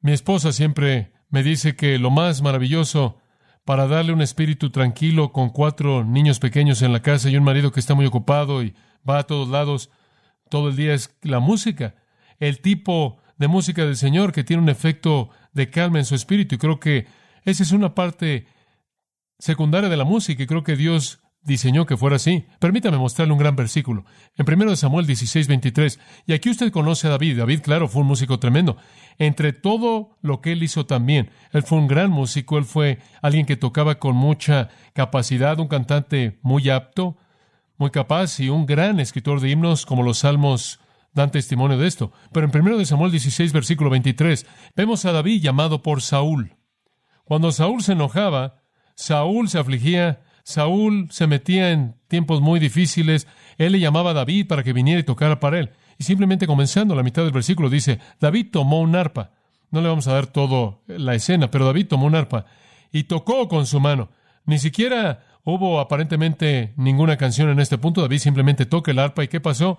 Mi 0.00 0.10
esposa 0.10 0.50
siempre 0.50 1.12
me 1.28 1.44
dice 1.44 1.76
que 1.76 1.98
lo 1.98 2.10
más 2.10 2.42
maravilloso 2.42 3.18
para 3.64 3.86
darle 3.86 4.12
un 4.12 4.20
espíritu 4.20 4.70
tranquilo 4.70 5.30
con 5.30 5.50
cuatro 5.50 6.02
niños 6.04 6.40
pequeños 6.40 6.82
en 6.82 6.92
la 6.92 7.00
casa 7.00 7.30
y 7.30 7.36
un 7.36 7.44
marido 7.44 7.70
que 7.70 7.78
está 7.78 7.94
muy 7.94 8.06
ocupado 8.06 8.64
y 8.64 8.74
va 9.08 9.20
a 9.20 9.26
todos 9.28 9.50
lados 9.50 9.88
todo 10.50 10.70
el 10.70 10.74
día 10.74 10.94
es 10.94 11.16
la 11.22 11.38
música. 11.38 11.94
El 12.40 12.60
tipo 12.60 13.18
de 13.36 13.46
música 13.46 13.84
del 13.84 13.96
Señor 13.96 14.32
que 14.32 14.42
tiene 14.42 14.64
un 14.64 14.68
efecto 14.68 15.30
de 15.58 15.68
calma 15.68 15.98
en 15.98 16.06
su 16.06 16.14
espíritu. 16.14 16.54
Y 16.54 16.58
creo 16.58 16.80
que 16.80 17.06
esa 17.44 17.62
es 17.62 17.72
una 17.72 17.94
parte 17.94 18.46
secundaria 19.38 19.90
de 19.90 19.96
la 19.96 20.04
música 20.04 20.42
y 20.42 20.46
creo 20.46 20.62
que 20.62 20.76
Dios 20.76 21.20
diseñó 21.42 21.86
que 21.86 21.96
fuera 21.96 22.16
así. 22.16 22.46
Permítame 22.58 22.98
mostrarle 22.98 23.32
un 23.32 23.38
gran 23.38 23.56
versículo. 23.56 24.04
En 24.36 24.46
1 24.50 24.76
Samuel 24.76 25.06
16, 25.06 25.48
23. 25.48 26.00
Y 26.26 26.32
aquí 26.32 26.50
usted 26.50 26.70
conoce 26.70 27.06
a 27.06 27.10
David. 27.10 27.38
David, 27.38 27.60
claro, 27.60 27.88
fue 27.88 28.02
un 28.02 28.08
músico 28.08 28.38
tremendo. 28.38 28.76
Entre 29.18 29.52
todo 29.52 30.16
lo 30.20 30.40
que 30.40 30.52
él 30.52 30.62
hizo 30.62 30.86
también, 30.86 31.30
él 31.52 31.62
fue 31.62 31.78
un 31.78 31.88
gran 31.88 32.10
músico, 32.10 32.58
él 32.58 32.64
fue 32.64 32.98
alguien 33.22 33.46
que 33.46 33.56
tocaba 33.56 33.98
con 33.98 34.16
mucha 34.16 34.68
capacidad, 34.94 35.58
un 35.58 35.68
cantante 35.68 36.38
muy 36.42 36.70
apto, 36.70 37.16
muy 37.76 37.90
capaz 37.90 38.40
y 38.40 38.48
un 38.48 38.66
gran 38.66 39.00
escritor 39.00 39.40
de 39.40 39.50
himnos 39.50 39.86
como 39.86 40.02
los 40.02 40.18
salmos 40.18 40.80
testimonio 41.26 41.76
de 41.76 41.86
esto. 41.86 42.12
Pero 42.32 42.48
en 42.48 42.66
1 42.66 42.84
Samuel 42.84 43.10
16, 43.10 43.52
versículo 43.52 43.90
23, 43.90 44.46
vemos 44.76 45.04
a 45.04 45.12
David 45.12 45.42
llamado 45.42 45.82
por 45.82 46.02
Saúl. 46.02 46.56
Cuando 47.24 47.52
Saúl 47.52 47.82
se 47.82 47.92
enojaba, 47.92 48.62
Saúl 48.94 49.48
se 49.48 49.58
afligía, 49.58 50.22
Saúl 50.44 51.08
se 51.10 51.26
metía 51.26 51.72
en 51.72 51.96
tiempos 52.08 52.40
muy 52.40 52.58
difíciles, 52.58 53.26
él 53.58 53.72
le 53.72 53.80
llamaba 53.80 54.10
a 54.10 54.14
David 54.14 54.46
para 54.46 54.62
que 54.62 54.72
viniera 54.72 55.00
y 55.00 55.04
tocara 55.04 55.40
para 55.40 55.58
él. 55.58 55.70
Y 55.98 56.04
simplemente 56.04 56.46
comenzando 56.46 56.94
la 56.94 57.02
mitad 57.02 57.22
del 57.22 57.32
versículo 57.32 57.68
dice, 57.68 57.98
David 58.20 58.48
tomó 58.52 58.80
un 58.80 58.96
arpa. 58.96 59.32
No 59.70 59.82
le 59.82 59.88
vamos 59.88 60.08
a 60.08 60.14
dar 60.14 60.26
toda 60.26 60.78
la 60.86 61.14
escena, 61.14 61.50
pero 61.50 61.66
David 61.66 61.88
tomó 61.88 62.06
un 62.06 62.14
arpa 62.14 62.46
y 62.92 63.04
tocó 63.04 63.48
con 63.48 63.66
su 63.66 63.80
mano. 63.80 64.08
Ni 64.46 64.58
siquiera 64.58 65.24
hubo 65.44 65.80
aparentemente 65.80 66.72
ninguna 66.76 67.16
canción 67.16 67.50
en 67.50 67.60
este 67.60 67.78
punto. 67.78 68.00
David 68.00 68.18
simplemente 68.18 68.64
toca 68.64 68.90
el 68.90 68.98
arpa. 68.98 69.24
¿Y 69.24 69.28
qué 69.28 69.40
pasó? 69.40 69.76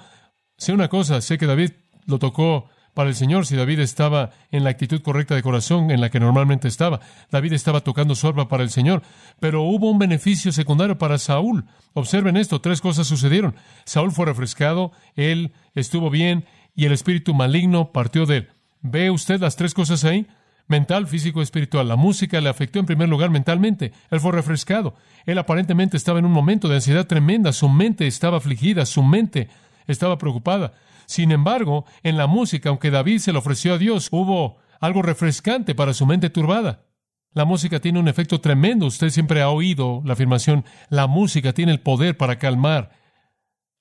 Sé 0.60 0.74
una 0.74 0.90
cosa, 0.90 1.22
sé 1.22 1.38
que 1.38 1.46
David 1.46 1.72
lo 2.06 2.20
tocó 2.20 2.68
para 2.94 3.08
el 3.08 3.16
Señor 3.16 3.46
si 3.46 3.56
David 3.56 3.80
estaba 3.80 4.32
en 4.52 4.66
la 4.66 4.72
actitud 4.72 5.02
correcta 5.02 5.34
de 5.34 5.42
corazón 5.42 5.90
en 5.90 6.02
la 6.02 6.10
que 6.10 6.20
normalmente 6.20 6.68
estaba. 6.68 7.00
David 7.32 7.54
estaba 7.54 7.80
tocando 7.80 8.14
su 8.14 8.28
arpa 8.28 8.50
para 8.50 8.62
el 8.62 8.70
Señor, 8.70 9.02
pero 9.40 9.62
hubo 9.62 9.90
un 9.90 10.00
beneficio 10.00 10.52
secundario 10.52 10.98
para 10.98 11.18
Saúl. 11.18 11.64
Observen 11.94 12.36
esto, 12.36 12.60
tres 12.60 12.82
cosas 12.82 13.08
sucedieron. 13.08 13.56
Saúl 13.86 14.12
fue 14.12 14.26
refrescado, 14.26 14.92
él 15.16 15.54
estuvo 15.76 16.10
bien 16.10 16.44
y 16.76 16.84
el 16.84 16.92
espíritu 16.92 17.34
maligno 17.34 17.94
partió 17.94 18.26
de 18.26 18.38
él. 18.38 18.50
¿Ve 18.82 19.12
usted 19.12 19.40
las 19.40 19.56
tres 19.56 19.74
cosas 19.74 20.04
ahí? 20.04 20.28
Mental, 20.68 21.08
físico, 21.08 21.42
espiritual. 21.42 21.88
La 21.88 21.96
música 21.96 22.42
le 22.42 22.50
afectó 22.50 22.80
en 22.80 22.86
primer 22.86 23.08
lugar 23.08 23.30
mentalmente. 23.30 23.94
Él 24.12 24.20
fue 24.20 24.34
refrescado. 24.34 24.94
Él 25.26 25.38
aparentemente 25.38 25.96
estaba 25.96 26.20
en 26.20 26.26
un 26.26 26.34
momento 26.34 26.68
de 26.68 26.76
ansiedad 26.76 27.08
tremenda. 27.08 27.54
Su 27.54 27.70
mente 27.70 28.08
estaba 28.08 28.38
afligida. 28.38 28.86
Su 28.86 29.04
mente 29.04 29.48
estaba 29.92 30.18
preocupada. 30.18 30.74
Sin 31.06 31.32
embargo, 31.32 31.86
en 32.04 32.18
la 32.18 32.28
música, 32.28 32.70
aunque 32.70 32.92
David 32.92 33.20
se 33.20 33.34
lo 33.34 33.40
ofreció 33.40 33.74
a 33.74 33.78
Dios, 33.78 34.10
hubo 34.12 34.58
algo 34.80 35.02
refrescante 35.02 35.76
para 35.76 35.94
su 35.94 36.06
mente 36.06 36.30
turbada. 36.30 36.86
La 37.34 37.46
música 37.46 37.80
tiene 37.80 38.00
un 38.00 38.08
efecto 38.08 38.42
tremendo. 38.42 38.86
Usted 38.86 39.10
siempre 39.10 39.42
ha 39.42 39.50
oído 39.50 40.02
la 40.06 40.14
afirmación, 40.14 40.66
la 40.90 41.08
música 41.08 41.54
tiene 41.54 41.72
el 41.72 41.80
poder 41.80 42.18
para 42.18 42.40
calmar 42.40 42.92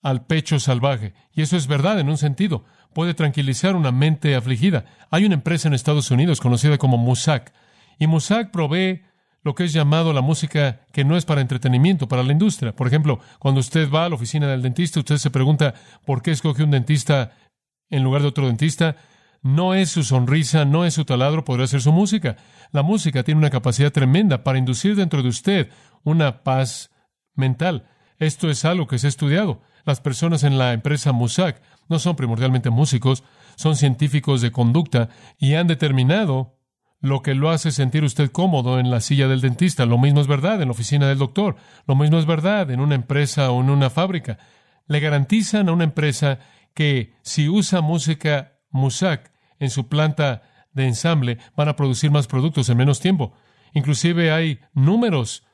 al 0.03 0.27
pecho 0.27 0.61
salvaje. 0.61 1.15
Y 1.33 1.43
eso 1.43 1.57
es 1.57 1.67
verdad 1.67 1.99
en 1.99 2.09
un 2.09 2.19
sentido. 2.19 2.65
Puede 2.95 3.15
tranquilizar 3.15 3.77
una 3.77 3.93
mente 3.93 4.35
afligida. 4.35 4.85
Hay 5.11 5.25
una 5.25 5.35
empresa 5.35 5.69
en 5.69 5.75
Estados 5.75 6.11
Unidos 6.11 6.41
conocida 6.41 6.79
como 6.79 6.99
Musak. 6.99 7.53
Y 7.99 8.07
Musak 8.07 8.51
provee 8.51 9.03
lo 9.49 9.55
que 9.55 9.65
es 9.65 9.73
llamado 9.73 10.13
la 10.13 10.21
música 10.21 10.83
que 10.93 11.07
no 11.07 11.17
es 11.17 11.25
para 11.25 11.41
entretenimiento, 11.41 12.07
para 12.07 12.23
la 12.23 12.33
industria. 12.33 12.77
Por 12.77 12.87
ejemplo, 12.87 13.19
cuando 13.39 13.61
usted 13.61 13.91
va 13.91 14.05
a 14.05 14.09
la 14.11 14.15
oficina 14.15 14.47
del 14.47 14.61
dentista, 14.61 15.01
usted 15.01 15.17
se 15.17 15.31
pregunta 15.31 15.73
por 16.05 16.21
qué 16.21 16.33
escoge 16.33 16.65
un 16.65 16.71
dentista 16.71 17.33
en 17.89 18.03
lugar 18.03 18.21
de 18.21 18.29
otro 18.29 18.47
dentista. 18.47 18.97
No 19.41 19.73
es 19.73 19.89
su 19.89 20.03
sonrisa, 20.03 20.67
no 20.67 20.85
es 20.85 20.93
su 20.93 21.07
taladro, 21.07 21.47
podría 21.47 21.67
ser 21.67 21.81
su 21.81 21.93
música. 21.93 22.37
La 22.73 22.83
música 22.83 23.23
tiene 23.23 23.39
una 23.39 23.49
capacidad 23.49 23.91
tremenda 23.91 24.45
para 24.45 24.59
inducir 24.59 24.95
dentro 24.97 25.23
de 25.23 25.31
usted 25.31 25.71
una 26.05 26.43
paz 26.43 26.91
mental. 27.35 27.89
Esto 28.19 28.51
es 28.51 28.67
algo 28.67 28.87
que 28.87 28.99
se 28.99 29.07
ha 29.07 29.09
estudiado. 29.09 29.63
Las 29.87 30.03
personas 30.03 30.45
en 30.45 30.59
la 30.59 30.75
empresa 30.75 31.13
Musak 31.13 31.63
no 31.89 31.99
son 31.99 32.17
primordialmente 32.17 32.69
músicos, 32.69 33.25
son 33.57 33.77
científicos 33.77 34.43
de 34.43 34.53
conducta 34.53 35.09
y 35.39 35.55
han 35.55 35.69
determinado 35.69 36.58
lo 37.01 37.23
que 37.23 37.35
lo 37.35 37.51
hace 37.51 37.71
sentir 37.71 38.05
usted 38.05 38.31
cómodo 38.31 38.81
en 38.81 38.91
la 38.91 39.01
silla 39.01 39.29
del 39.29 39.41
dentista. 39.41 39.87
Lo 39.87 39.99
mismo 39.99 40.21
es 40.21 40.27
verdad 40.27 40.61
en 40.61 40.69
la 40.69 40.73
oficina 40.73 41.09
del 41.09 41.19
doctor. 41.19 41.57
Lo 41.87 41.95
mismo 41.95 42.19
es 42.19 42.27
verdad 42.27 42.71
en 42.71 42.81
una 42.81 42.95
empresa 42.95 43.51
o 43.51 43.61
en 43.61 43.71
una 43.71 43.91
fábrica. 43.91 44.39
Le 44.87 45.01
garantizan 45.01 45.69
a 45.69 45.73
una 45.73 45.85
empresa 45.85 46.41
que 46.75 47.15
si 47.23 47.49
usa 47.49 47.81
música 47.81 48.59
Musak 48.71 49.33
en 49.59 49.71
su 49.71 49.89
planta 49.89 50.43
de 50.73 50.87
ensamble, 50.87 51.39
van 51.57 51.69
a 51.69 51.77
producir 51.77 52.11
más 52.11 52.27
productos 52.27 52.69
en 52.69 52.77
menos 52.77 53.01
tiempo. 53.01 53.33
Inclusive 53.75 54.33
hay 54.33 54.61
números 54.73 55.45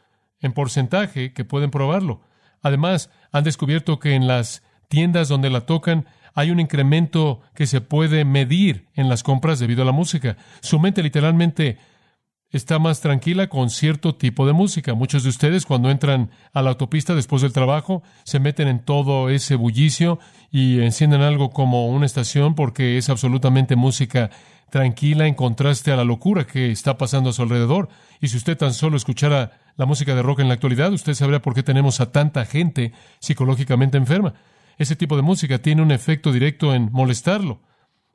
en 0.41 0.53
porcentaje 0.53 1.33
que 1.33 1.45
pueden 1.45 1.71
probarlo. 1.71 2.23
Además, 2.63 3.11
han 3.33 3.45
descubierto 3.45 3.99
que 3.99 4.15
en 4.15 4.27
las 4.27 4.63
tiendas 4.89 5.29
donde 5.29 5.51
la 5.51 5.63
tocan 5.63 6.07
hay 6.35 6.51
un 6.51 6.61
incremento 6.61 7.41
que 7.55 7.67
se 7.67 7.81
puede 7.81 8.25
medir 8.25 8.89
en 8.95 9.09
las 9.09 9.23
compras 9.23 9.59
debido 9.61 9.83
a 9.83 9.87
la 9.87 9.93
música. 9.93 10.37
Su 10.61 10.79
mente 10.79 11.03
literalmente 11.03 11.79
está 12.51 12.79
más 12.79 13.01
tranquila 13.01 13.49
con 13.49 13.71
cierto 13.71 14.15
tipo 14.15 14.47
de 14.47 14.53
música. 14.53 14.95
Muchos 14.95 15.25
de 15.25 15.29
ustedes 15.29 15.67
cuando 15.67 15.91
entran 15.91 16.31
a 16.53 16.63
la 16.63 16.71
autopista 16.71 17.15
después 17.15 17.43
del 17.43 17.53
trabajo 17.53 18.03
se 18.25 18.39
meten 18.39 18.69
en 18.69 18.85
todo 18.85 19.29
ese 19.29 19.57
bullicio 19.57 20.19
y 20.51 20.81
encienden 20.81 21.21
algo 21.21 21.51
como 21.51 21.89
una 21.89 22.07
estación 22.07 22.55
porque 22.55 22.97
es 22.97 23.09
absolutamente 23.11 23.75
música 23.75 24.31
tranquila 24.71 25.27
en 25.27 25.35
contraste 25.35 25.93
a 25.93 25.97
la 25.97 26.05
locura 26.05 26.47
que 26.47 26.71
está 26.71 26.97
pasando 26.97 27.31
a 27.31 27.33
su 27.33 27.43
alrededor. 27.43 27.89
Y 28.21 28.29
si 28.29 28.37
usted 28.37 28.57
tan 28.57 28.73
solo 28.73 28.97
escuchara 28.97 29.53
la 29.77 29.87
música 29.87 30.15
de 30.15 30.23
rock 30.23 30.41
en 30.41 30.49
la 30.49 30.55
actualidad, 30.55 30.93
usted 30.93 31.15
sabría 31.15 31.43
por 31.43 31.55
qué 31.55 31.63
tenemos 31.63 32.01
a 32.01 32.13
tanta 32.13 32.45
gente 32.45 32.93
psicológicamente 33.19 33.99
enferma. 33.99 34.35
Ese 34.79 34.97
tipo 34.97 35.17
de 35.17 35.23
música 35.23 35.59
tiene 35.59 35.83
un 35.83 35.91
efecto 35.91 36.33
directo 36.33 36.75
en 36.75 36.91
molestarlo, 36.93 37.63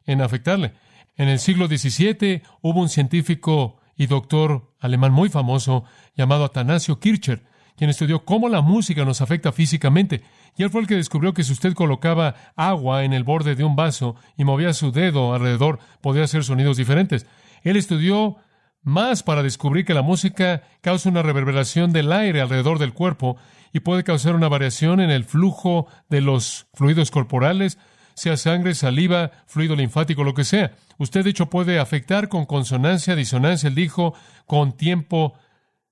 en 0.06 0.22
afectarle. 0.22 0.74
En 1.16 1.28
el 1.30 1.40
siglo 1.40 1.68
XVII 1.68 2.42
hubo 2.62 2.80
un 2.80 2.90
científico 2.90 3.80
y 3.96 4.08
doctor 4.08 4.74
alemán 4.80 5.12
muy 5.12 5.30
famoso 5.30 5.84
llamado 6.16 6.46
Atanasio 6.46 7.00
Kircher, 7.00 7.44
quien 7.76 7.90
estudió 7.90 8.26
cómo 8.26 8.50
la 8.50 8.62
música 8.62 9.06
nos 9.06 9.22
afecta 9.22 9.52
físicamente. 9.52 10.22
Y 10.58 10.64
él 10.64 10.70
fue 10.70 10.82
el 10.82 10.88
que 10.88 10.96
descubrió 10.96 11.34
que 11.34 11.44
si 11.44 11.54
usted 11.54 11.74
colocaba 11.74 12.36
agua 12.56 13.04
en 13.04 13.14
el 13.14 13.24
borde 13.24 13.56
de 13.56 13.64
un 13.64 13.76
vaso 13.76 14.16
y 14.38 14.44
movía 14.44 14.74
su 14.74 14.92
dedo 14.92 15.34
alrededor, 15.34 15.80
podía 16.02 16.24
hacer 16.24 16.44
sonidos 16.44 16.78
diferentes. 16.78 17.26
Él 17.64 17.78
estudió 17.78 18.38
más 18.82 19.24
para 19.24 19.44
descubrir 19.44 19.86
que 19.86 19.94
la 19.94 20.02
música 20.02 20.64
causa 20.82 21.10
una 21.10 21.22
reverberación 21.22 21.92
del 21.92 22.12
aire 22.12 22.42
alrededor 22.42 22.80
del 22.80 22.94
cuerpo 22.94 23.38
y 23.74 23.82
puede 23.82 24.04
causar 24.04 24.36
una 24.36 24.48
variación 24.48 25.00
en 25.00 25.12
el 25.12 25.26
flujo 25.26 25.88
de 26.10 26.22
los 26.22 26.68
fluidos 26.74 27.12
corporales, 27.12 27.78
sea 28.16 28.38
sangre, 28.38 28.74
saliva, 28.74 29.32
fluido 29.48 29.76
linfático, 29.76 30.24
lo 30.24 30.34
que 30.34 30.44
sea. 30.44 30.76
Usted, 30.98 31.24
de 31.24 31.30
hecho, 31.30 31.50
puede 31.50 31.80
afectar 31.80 32.28
con 32.30 32.46
consonancia, 32.46 33.16
disonancia, 33.16 33.68
él 33.68 33.76
dijo, 33.76 34.14
con 34.46 34.76
tiempo 34.76 35.34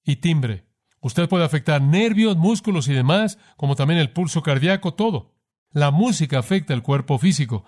y 0.04 0.18
timbre. 0.18 0.66
Usted 1.00 1.30
puede 1.30 1.46
afectar 1.46 1.82
nervios, 1.82 2.36
músculos 2.36 2.88
y 2.88 2.94
demás, 2.94 3.38
como 3.56 3.76
también 3.76 4.00
el 4.00 4.12
pulso 4.12 4.42
cardíaco, 4.42 4.94
todo. 4.94 5.36
La 5.72 5.92
música 5.92 6.40
afecta 6.40 6.74
el 6.74 6.82
cuerpo 6.82 7.18
físico 7.20 7.64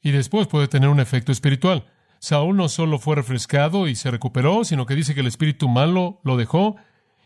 y 0.00 0.10
después 0.10 0.46
puede 0.48 0.68
tener 0.68 0.88
un 0.88 1.00
efecto 1.00 1.30
espiritual. 1.32 1.86
Saúl 2.22 2.56
no 2.56 2.68
solo 2.68 3.00
fue 3.00 3.16
refrescado 3.16 3.88
y 3.88 3.96
se 3.96 4.08
recuperó, 4.08 4.62
sino 4.62 4.86
que 4.86 4.94
dice 4.94 5.12
que 5.12 5.22
el 5.22 5.26
espíritu 5.26 5.68
malo 5.68 6.20
lo 6.22 6.36
dejó 6.36 6.76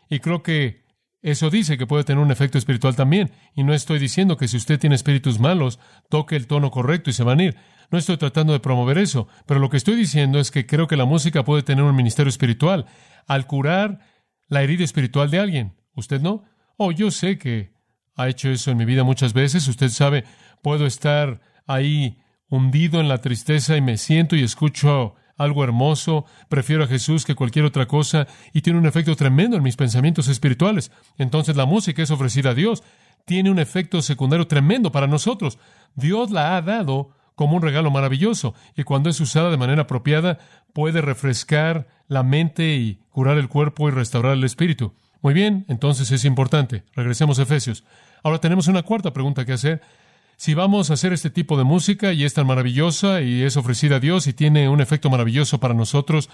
y 0.09 0.21
creo 0.21 0.43
que 0.43 0.87
eso 1.21 1.51
dice 1.51 1.77
que 1.77 1.87
puede 1.87 2.05
tener 2.05 2.25
un 2.25 2.31
efecto 2.31 2.57
espiritual 2.57 2.97
también. 2.97 3.31
Y 3.55 3.63
no 3.63 3.75
estoy 3.75 3.99
diciendo 3.99 4.39
que 4.39 4.49
si 4.49 4.57
usted 4.57 4.79
tiene 4.79 4.97
espíritus 4.97 5.39
malos, 5.39 5.79
toque 6.09 6.35
el 6.35 6.47
tono 6.47 6.71
correcto 6.71 7.11
y 7.11 7.13
se 7.13 7.25
van 7.25 7.41
a 7.41 7.45
ir. 7.45 7.57
No 7.91 7.99
estoy 7.99 8.17
tratando 8.17 8.55
de 8.55 8.61
promover 8.61 8.97
eso, 8.97 9.29
pero 9.45 9.61
lo 9.61 9.69
que 9.69 9.77
estoy 9.77 9.97
diciendo 9.97 10.39
es 10.39 10.51
que 10.51 10.65
creo 10.65 10.87
que 10.87 10.97
la 10.97 11.05
música 11.05 11.45
puede 11.45 11.63
tener 11.63 11.85
un 11.85 11.95
ministerio 11.95 12.31
espiritual 12.31 12.87
al 13.27 13.47
curar 13.47 13.99
la 14.49 14.63
herida 14.63 14.83
espiritual 14.83 15.31
de 15.31 15.41
alguien. 15.41 15.77
¿Usted 15.95 16.23
no? 16.23 16.45
Oh, 16.79 16.91
yo 16.91 17.11
sé 17.11 17.37
que 17.37 17.71
ha 18.15 18.31
hecho 18.31 18.49
eso 18.49 18.71
en 18.71 18.79
mi 18.79 18.87
vida 18.87 19.05
muchas 19.05 19.35
veces. 19.35 19.69
Usted 19.69 19.91
sabe, 19.91 20.25
puedo 20.63 20.87
estar 20.87 21.43
ahí 21.67 22.17
hundido 22.49 23.01
en 23.01 23.09
la 23.09 23.19
tristeza 23.21 23.77
y 23.77 23.81
me 23.81 23.97
siento 23.97 24.37
y 24.37 24.43
escucho 24.43 25.15
algo 25.37 25.65
hermoso, 25.65 26.25
prefiero 26.49 26.85
a 26.85 26.87
Jesús 26.87 27.25
que 27.25 27.35
cualquier 27.35 27.65
otra 27.65 27.87
cosa 27.87 28.27
y 28.53 28.63
tiene 28.63 28.79
un 28.79 28.87
efecto 28.87 29.15
tremendo 29.17 29.57
en 29.57 29.63
mis 29.63 29.77
pensamientos 29.77 30.29
espirituales. 30.29 30.91
Entonces 31.19 31.57
la 31.57 31.67
música 31.67 32.03
es 32.03 32.11
ofrecida 32.11 32.51
a 32.51 32.55
Dios. 32.55 32.83
Tiene 33.25 33.51
un 33.51 33.59
efecto 33.59 34.01
secundario 34.03 34.47
tremendo 34.47 34.93
para 34.93 35.07
nosotros. 35.07 35.59
Dios 35.95 36.31
la 36.31 36.57
ha 36.57 36.63
dado 36.63 37.11
como 37.35 37.57
un 37.57 37.63
regalo 37.63 37.91
maravilloso 37.91 38.55
y 38.77 38.85
cuando 38.85 39.11
es 39.11 39.21
usada 39.21 39.51
de 39.51 39.59
manera 39.59 39.83
apropiada 39.83 40.39
puede 40.73 41.03
refrescar 41.03 41.87
la 42.09 42.23
mente 42.23 42.77
y 42.77 43.01
curar 43.11 43.37
el 43.37 43.49
cuerpo 43.49 43.89
y 43.89 43.93
restaurar 43.93 44.33
el 44.33 44.45
espíritu. 44.45 44.95
Muy 45.21 45.35
bien, 45.35 45.65
entonces 45.69 46.11
es 46.13 46.25
importante. 46.25 46.85
Regresemos 46.95 47.39
a 47.39 47.43
Efesios. 47.43 47.85
Ahora 48.23 48.39
tenemos 48.39 48.69
una 48.69 48.83
cuarta 48.83 49.13
pregunta 49.13 49.45
que 49.45 49.53
hacer. 49.53 49.83
Si 50.37 50.53
vamos 50.53 50.91
a 50.91 50.95
hacer 50.95 51.15
este 51.15 51.31
tipo 51.31 51.57
de 51.57 51.65
música 51.65 52.13
y 52.13 52.25
es 52.25 52.35
tan 52.35 52.47
maravillosa 52.47 53.23
y 53.23 53.43
es 53.43 53.57
ofrecida 53.57 53.97
a 53.97 54.01
Dios 54.01 54.27
y 54.27 54.35
tiene 54.35 54.69
un 54.69 54.83
efecto 54.83 55.09
maravilloso 55.09 55.59
para 55.61 55.73
nosotros, 55.73 56.29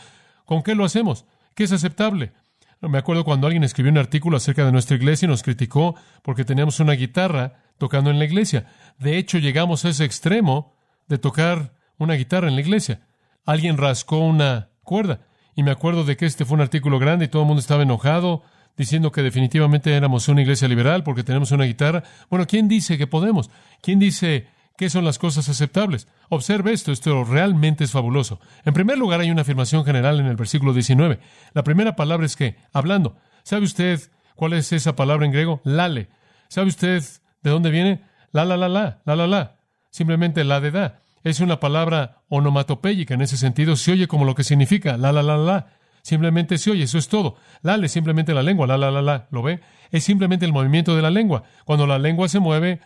¿con 0.44 0.64
qué 0.64 0.75
lo 0.75 0.85
hacemos? 0.85 1.25
¿Qué 1.54 1.64
es 1.64 1.73
aceptable? 1.73 2.32
Me 2.80 2.99
acuerdo 2.99 3.25
cuando 3.25 3.47
alguien 3.47 3.62
escribió 3.62 3.92
un 3.92 3.99
artículo 3.99 4.38
acerca 4.38 4.64
de 4.66 4.73
nuestra 4.73 4.97
iglesia 4.97 5.26
y 5.26 5.28
nos 5.28 5.44
criticó 5.44 5.94
porque 6.23 6.44
teníamos 6.44 6.80
una 6.80 6.94
guitarra 6.94 7.61
tocando 7.78 8.11
en 8.11 8.18
la 8.18 8.25
iglesia. 8.25 8.66
De 8.99 9.18
hecho, 9.18 9.38
llegamos 9.38 9.85
a 9.85 9.90
ese 9.90 10.04
extremo 10.04 10.75
de 11.06 11.18
tocar 11.18 11.75
una 11.97 12.14
guitarra 12.14 12.49
en 12.49 12.56
la 12.56 12.61
iglesia. 12.61 13.02
Alguien 13.44 13.76
rascó 13.76 14.18
una 14.18 14.71
cuerda. 14.82 15.21
Y 15.54 15.62
me 15.62 15.71
acuerdo 15.71 16.02
de 16.02 16.16
que 16.16 16.26
este 16.26 16.44
fue 16.44 16.56
un 16.56 16.61
artículo 16.61 16.99
grande 16.99 17.26
y 17.26 17.28
todo 17.28 17.42
el 17.42 17.47
mundo 17.47 17.61
estaba 17.61 17.85
enojado, 17.85 18.42
diciendo 18.76 19.12
que 19.12 19.22
definitivamente 19.22 19.94
éramos 19.94 20.28
una 20.28 20.42
iglesia 20.42 20.68
liberal 20.68 21.02
porque 21.02 21.24
tenemos 21.24 21.50
una 21.50 21.64
guitarra. 21.64 22.02
Bueno, 22.30 22.46
¿quién 22.46 22.68
dice 22.68 22.98
que 22.98 23.06
podemos? 23.06 23.50
¿Quién 23.80 23.98
dice 23.98 24.46
qué 24.76 24.90
son 24.90 25.04
las 25.04 25.18
cosas 25.18 25.48
aceptables? 25.48 26.08
Observe 26.28 26.72
esto, 26.72 26.92
esto 26.92 27.24
realmente 27.24 27.84
es 27.84 27.92
fabuloso. 27.92 28.40
En 28.64 28.74
primer 28.74 28.98
lugar, 28.98 29.20
hay 29.20 29.30
una 29.30 29.42
afirmación 29.42 29.84
general 29.84 30.20
en 30.20 30.26
el 30.26 30.36
versículo 30.36 30.72
19. 30.72 31.18
La 31.52 31.64
primera 31.64 31.96
palabra 31.96 32.26
es 32.26 32.36
que, 32.36 32.56
hablando. 32.72 33.16
¿Sabe 33.42 33.64
usted 33.64 34.00
cuál 34.36 34.54
es 34.54 34.72
esa 34.72 34.96
palabra 34.96 35.26
en 35.26 35.32
griego? 35.32 35.60
Lale. 35.64 36.08
¿Sabe 36.48 36.68
usted 36.68 37.02
de 37.42 37.50
dónde 37.50 37.70
viene? 37.70 38.02
La, 38.32 38.44
la, 38.44 38.56
la, 38.56 38.68
la, 38.68 39.00
la, 39.04 39.16
la, 39.16 39.26
la. 39.26 39.56
Simplemente 39.90 40.44
la 40.44 40.60
de 40.60 40.70
da. 40.70 41.02
Es 41.22 41.40
una 41.40 41.60
palabra 41.60 42.22
onomatopéyica 42.28 43.14
en 43.14 43.20
ese 43.20 43.36
sentido. 43.36 43.76
Se 43.76 43.92
oye 43.92 44.08
como 44.08 44.24
lo 44.24 44.34
que 44.34 44.42
significa 44.44 44.96
la, 44.96 45.12
la, 45.12 45.22
la, 45.22 45.36
la. 45.36 45.66
Simplemente 46.02 46.59
se 46.59 46.71
oye, 46.71 46.85
eso 46.85 46.99
es 46.99 47.09
todo. 47.09 47.37
Lale, 47.62 47.88
simplemente 47.88 48.35
la 48.35 48.42
lengua, 48.42 48.66
la, 48.66 48.76
la, 48.76 48.90
la, 48.90 49.02
la. 49.02 49.28
¿Lo 49.30 49.42
ve? 49.42 49.61
Es 49.90 50.04
simplemente 50.04 50.44
el 50.44 50.52
movimiento 50.52 50.97
de 50.97 51.02
la 51.02 51.11
lengua. 51.11 51.44
Cuando 51.64 51.87
la 51.87 51.99
lengua 51.99 52.28
se 52.28 52.40
mueve, 52.40 52.80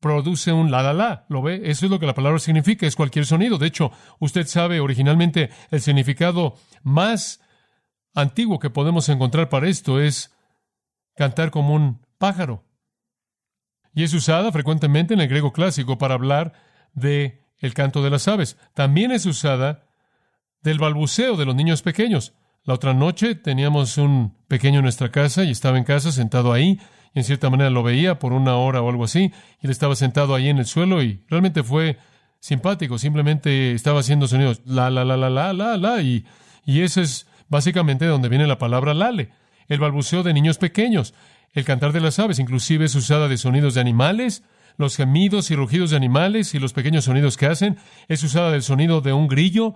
produce 0.00 0.50
un 0.52 0.70
la, 0.70 0.82
la, 0.82 0.94
la. 0.94 1.26
¿Lo 1.28 1.42
ve? 1.42 1.60
Eso 1.64 1.86
es 1.86 1.90
lo 1.92 2.00
que 2.00 2.06
la 2.06 2.14
palabra 2.14 2.38
significa, 2.38 2.86
es 2.86 2.96
cualquier 2.96 3.26
sonido. 3.26 3.58
De 3.58 3.66
hecho, 3.66 3.92
usted 4.18 4.46
sabe 4.46 4.80
originalmente 4.80 5.50
el 5.70 5.82
significado 5.82 6.56
más 6.82 7.40
antiguo 8.14 8.58
que 8.58 8.70
podemos 8.70 9.08
encontrar 9.10 9.48
para 9.50 9.68
esto 9.68 10.00
es 10.00 10.34
cantar 11.14 11.50
como 11.50 11.74
un 11.74 12.00
pájaro. 12.18 12.64
Y 13.94 14.04
es 14.04 14.14
usada 14.14 14.50
frecuentemente 14.52 15.12
en 15.12 15.20
el 15.20 15.28
griego 15.28 15.52
clásico 15.52 15.98
para 15.98 16.14
hablar 16.14 16.54
de 16.94 17.44
el 17.58 17.74
canto 17.74 18.02
de 18.02 18.10
las 18.10 18.26
aves. 18.26 18.56
También 18.74 19.12
es 19.12 19.26
usada 19.26 19.86
del 20.62 20.78
balbuceo 20.78 21.36
de 21.36 21.44
los 21.44 21.54
niños 21.54 21.82
pequeños. 21.82 22.34
La 22.64 22.74
otra 22.74 22.94
noche 22.94 23.34
teníamos 23.34 23.98
un 23.98 24.36
pequeño 24.46 24.78
en 24.78 24.84
nuestra 24.84 25.10
casa 25.10 25.44
y 25.44 25.50
estaba 25.50 25.78
en 25.78 25.84
casa 25.84 26.12
sentado 26.12 26.52
ahí 26.52 26.80
y 27.14 27.18
en 27.18 27.24
cierta 27.24 27.50
manera 27.50 27.70
lo 27.70 27.82
veía 27.82 28.18
por 28.18 28.32
una 28.32 28.56
hora 28.56 28.80
o 28.80 28.88
algo 28.88 29.04
así 29.04 29.32
y 29.60 29.66
él 29.66 29.70
estaba 29.70 29.96
sentado 29.96 30.34
ahí 30.34 30.48
en 30.48 30.58
el 30.58 30.66
suelo 30.66 31.02
y 31.02 31.24
realmente 31.28 31.62
fue 31.62 31.98
simpático, 32.38 32.98
simplemente 32.98 33.72
estaba 33.72 34.00
haciendo 34.00 34.28
sonidos 34.28 34.62
la 34.64 34.90
la 34.90 35.04
la 35.04 35.16
la 35.16 35.30
la 35.30 35.52
la 35.52 35.76
la 35.76 36.02
y, 36.02 36.24
y 36.64 36.80
eso 36.80 37.00
es 37.00 37.26
básicamente 37.48 38.06
donde 38.06 38.28
viene 38.28 38.46
la 38.46 38.58
palabra 38.58 38.94
lale, 38.94 39.30
el 39.68 39.80
balbuceo 39.80 40.22
de 40.22 40.32
niños 40.32 40.58
pequeños, 40.58 41.14
el 41.52 41.64
cantar 41.64 41.92
de 41.92 42.00
las 42.00 42.18
aves, 42.18 42.38
inclusive 42.38 42.86
es 42.86 42.94
usada 42.94 43.28
de 43.28 43.36
sonidos 43.36 43.74
de 43.74 43.80
animales, 43.80 44.42
los 44.76 44.96
gemidos 44.96 45.50
y 45.50 45.56
rugidos 45.56 45.90
de 45.90 45.96
animales 45.96 46.54
y 46.54 46.58
los 46.58 46.72
pequeños 46.72 47.04
sonidos 47.04 47.36
que 47.36 47.46
hacen, 47.46 47.76
es 48.08 48.22
usada 48.22 48.50
del 48.50 48.62
sonido 48.62 49.00
de 49.00 49.12
un 49.12 49.28
grillo, 49.28 49.74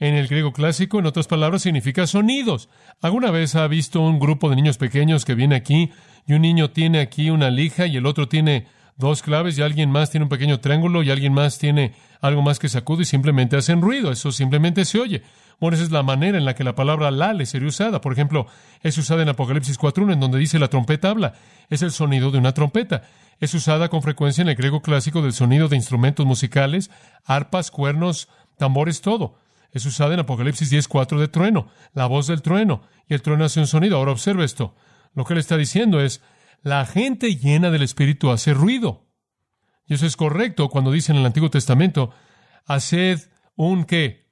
en 0.00 0.14
el 0.14 0.28
griego 0.28 0.52
clásico, 0.52 0.98
en 0.98 1.06
otras 1.06 1.28
palabras, 1.28 1.62
significa 1.62 2.06
sonidos. 2.06 2.70
¿Alguna 3.02 3.30
vez 3.30 3.54
ha 3.54 3.68
visto 3.68 4.00
un 4.00 4.18
grupo 4.18 4.48
de 4.48 4.56
niños 4.56 4.78
pequeños 4.78 5.26
que 5.26 5.34
viene 5.34 5.54
aquí 5.54 5.92
y 6.26 6.32
un 6.32 6.42
niño 6.42 6.70
tiene 6.70 7.00
aquí 7.00 7.28
una 7.28 7.50
lija 7.50 7.86
y 7.86 7.98
el 7.98 8.06
otro 8.06 8.26
tiene 8.26 8.66
dos 8.96 9.22
claves 9.22 9.58
y 9.58 9.62
alguien 9.62 9.90
más 9.90 10.10
tiene 10.10 10.24
un 10.24 10.30
pequeño 10.30 10.58
triángulo 10.58 11.02
y 11.02 11.10
alguien 11.10 11.34
más 11.34 11.58
tiene 11.58 11.92
algo 12.22 12.40
más 12.40 12.58
que 12.58 12.70
sacude 12.70 13.02
y 13.02 13.04
simplemente 13.04 13.58
hacen 13.58 13.82
ruido? 13.82 14.10
Eso 14.10 14.32
simplemente 14.32 14.86
se 14.86 14.98
oye. 14.98 15.22
Bueno, 15.60 15.74
esa 15.74 15.84
es 15.84 15.90
la 15.90 16.02
manera 16.02 16.38
en 16.38 16.46
la 16.46 16.54
que 16.54 16.64
la 16.64 16.74
palabra 16.74 17.10
lale 17.10 17.44
sería 17.44 17.68
usada. 17.68 18.00
Por 18.00 18.14
ejemplo, 18.14 18.46
es 18.82 18.96
usada 18.96 19.20
en 19.20 19.28
Apocalipsis 19.28 19.78
4.1, 19.78 20.14
en 20.14 20.20
donde 20.20 20.38
dice 20.38 20.58
la 20.58 20.68
trompeta 20.68 21.10
habla. 21.10 21.34
Es 21.68 21.82
el 21.82 21.90
sonido 21.90 22.30
de 22.30 22.38
una 22.38 22.54
trompeta. 22.54 23.02
Es 23.38 23.52
usada 23.52 23.90
con 23.90 24.00
frecuencia 24.00 24.40
en 24.40 24.48
el 24.48 24.54
griego 24.54 24.80
clásico 24.80 25.20
del 25.20 25.34
sonido 25.34 25.68
de 25.68 25.76
instrumentos 25.76 26.24
musicales, 26.24 26.90
arpas, 27.26 27.70
cuernos, 27.70 28.30
tambores, 28.56 29.02
todo 29.02 29.36
es 29.72 29.86
usada 29.86 30.14
en 30.14 30.20
Apocalipsis 30.20 30.72
10.4 30.72 31.18
de 31.18 31.28
trueno, 31.28 31.68
la 31.92 32.06
voz 32.06 32.26
del 32.26 32.42
trueno, 32.42 32.82
y 33.08 33.14
el 33.14 33.22
trueno 33.22 33.44
hace 33.44 33.60
un 33.60 33.66
sonido. 33.66 33.96
Ahora 33.96 34.12
observe 34.12 34.44
esto. 34.44 34.74
Lo 35.14 35.24
que 35.24 35.34
él 35.34 35.38
está 35.38 35.56
diciendo 35.56 36.00
es, 36.00 36.22
la 36.62 36.84
gente 36.86 37.36
llena 37.36 37.70
del 37.70 37.82
Espíritu 37.82 38.30
hace 38.30 38.54
ruido. 38.54 39.06
Y 39.86 39.94
eso 39.94 40.06
es 40.06 40.16
correcto 40.16 40.68
cuando 40.68 40.92
dice 40.92 41.12
en 41.12 41.18
el 41.18 41.26
Antiguo 41.26 41.50
Testamento, 41.50 42.10
haced 42.66 43.20
un 43.56 43.84
qué? 43.84 44.28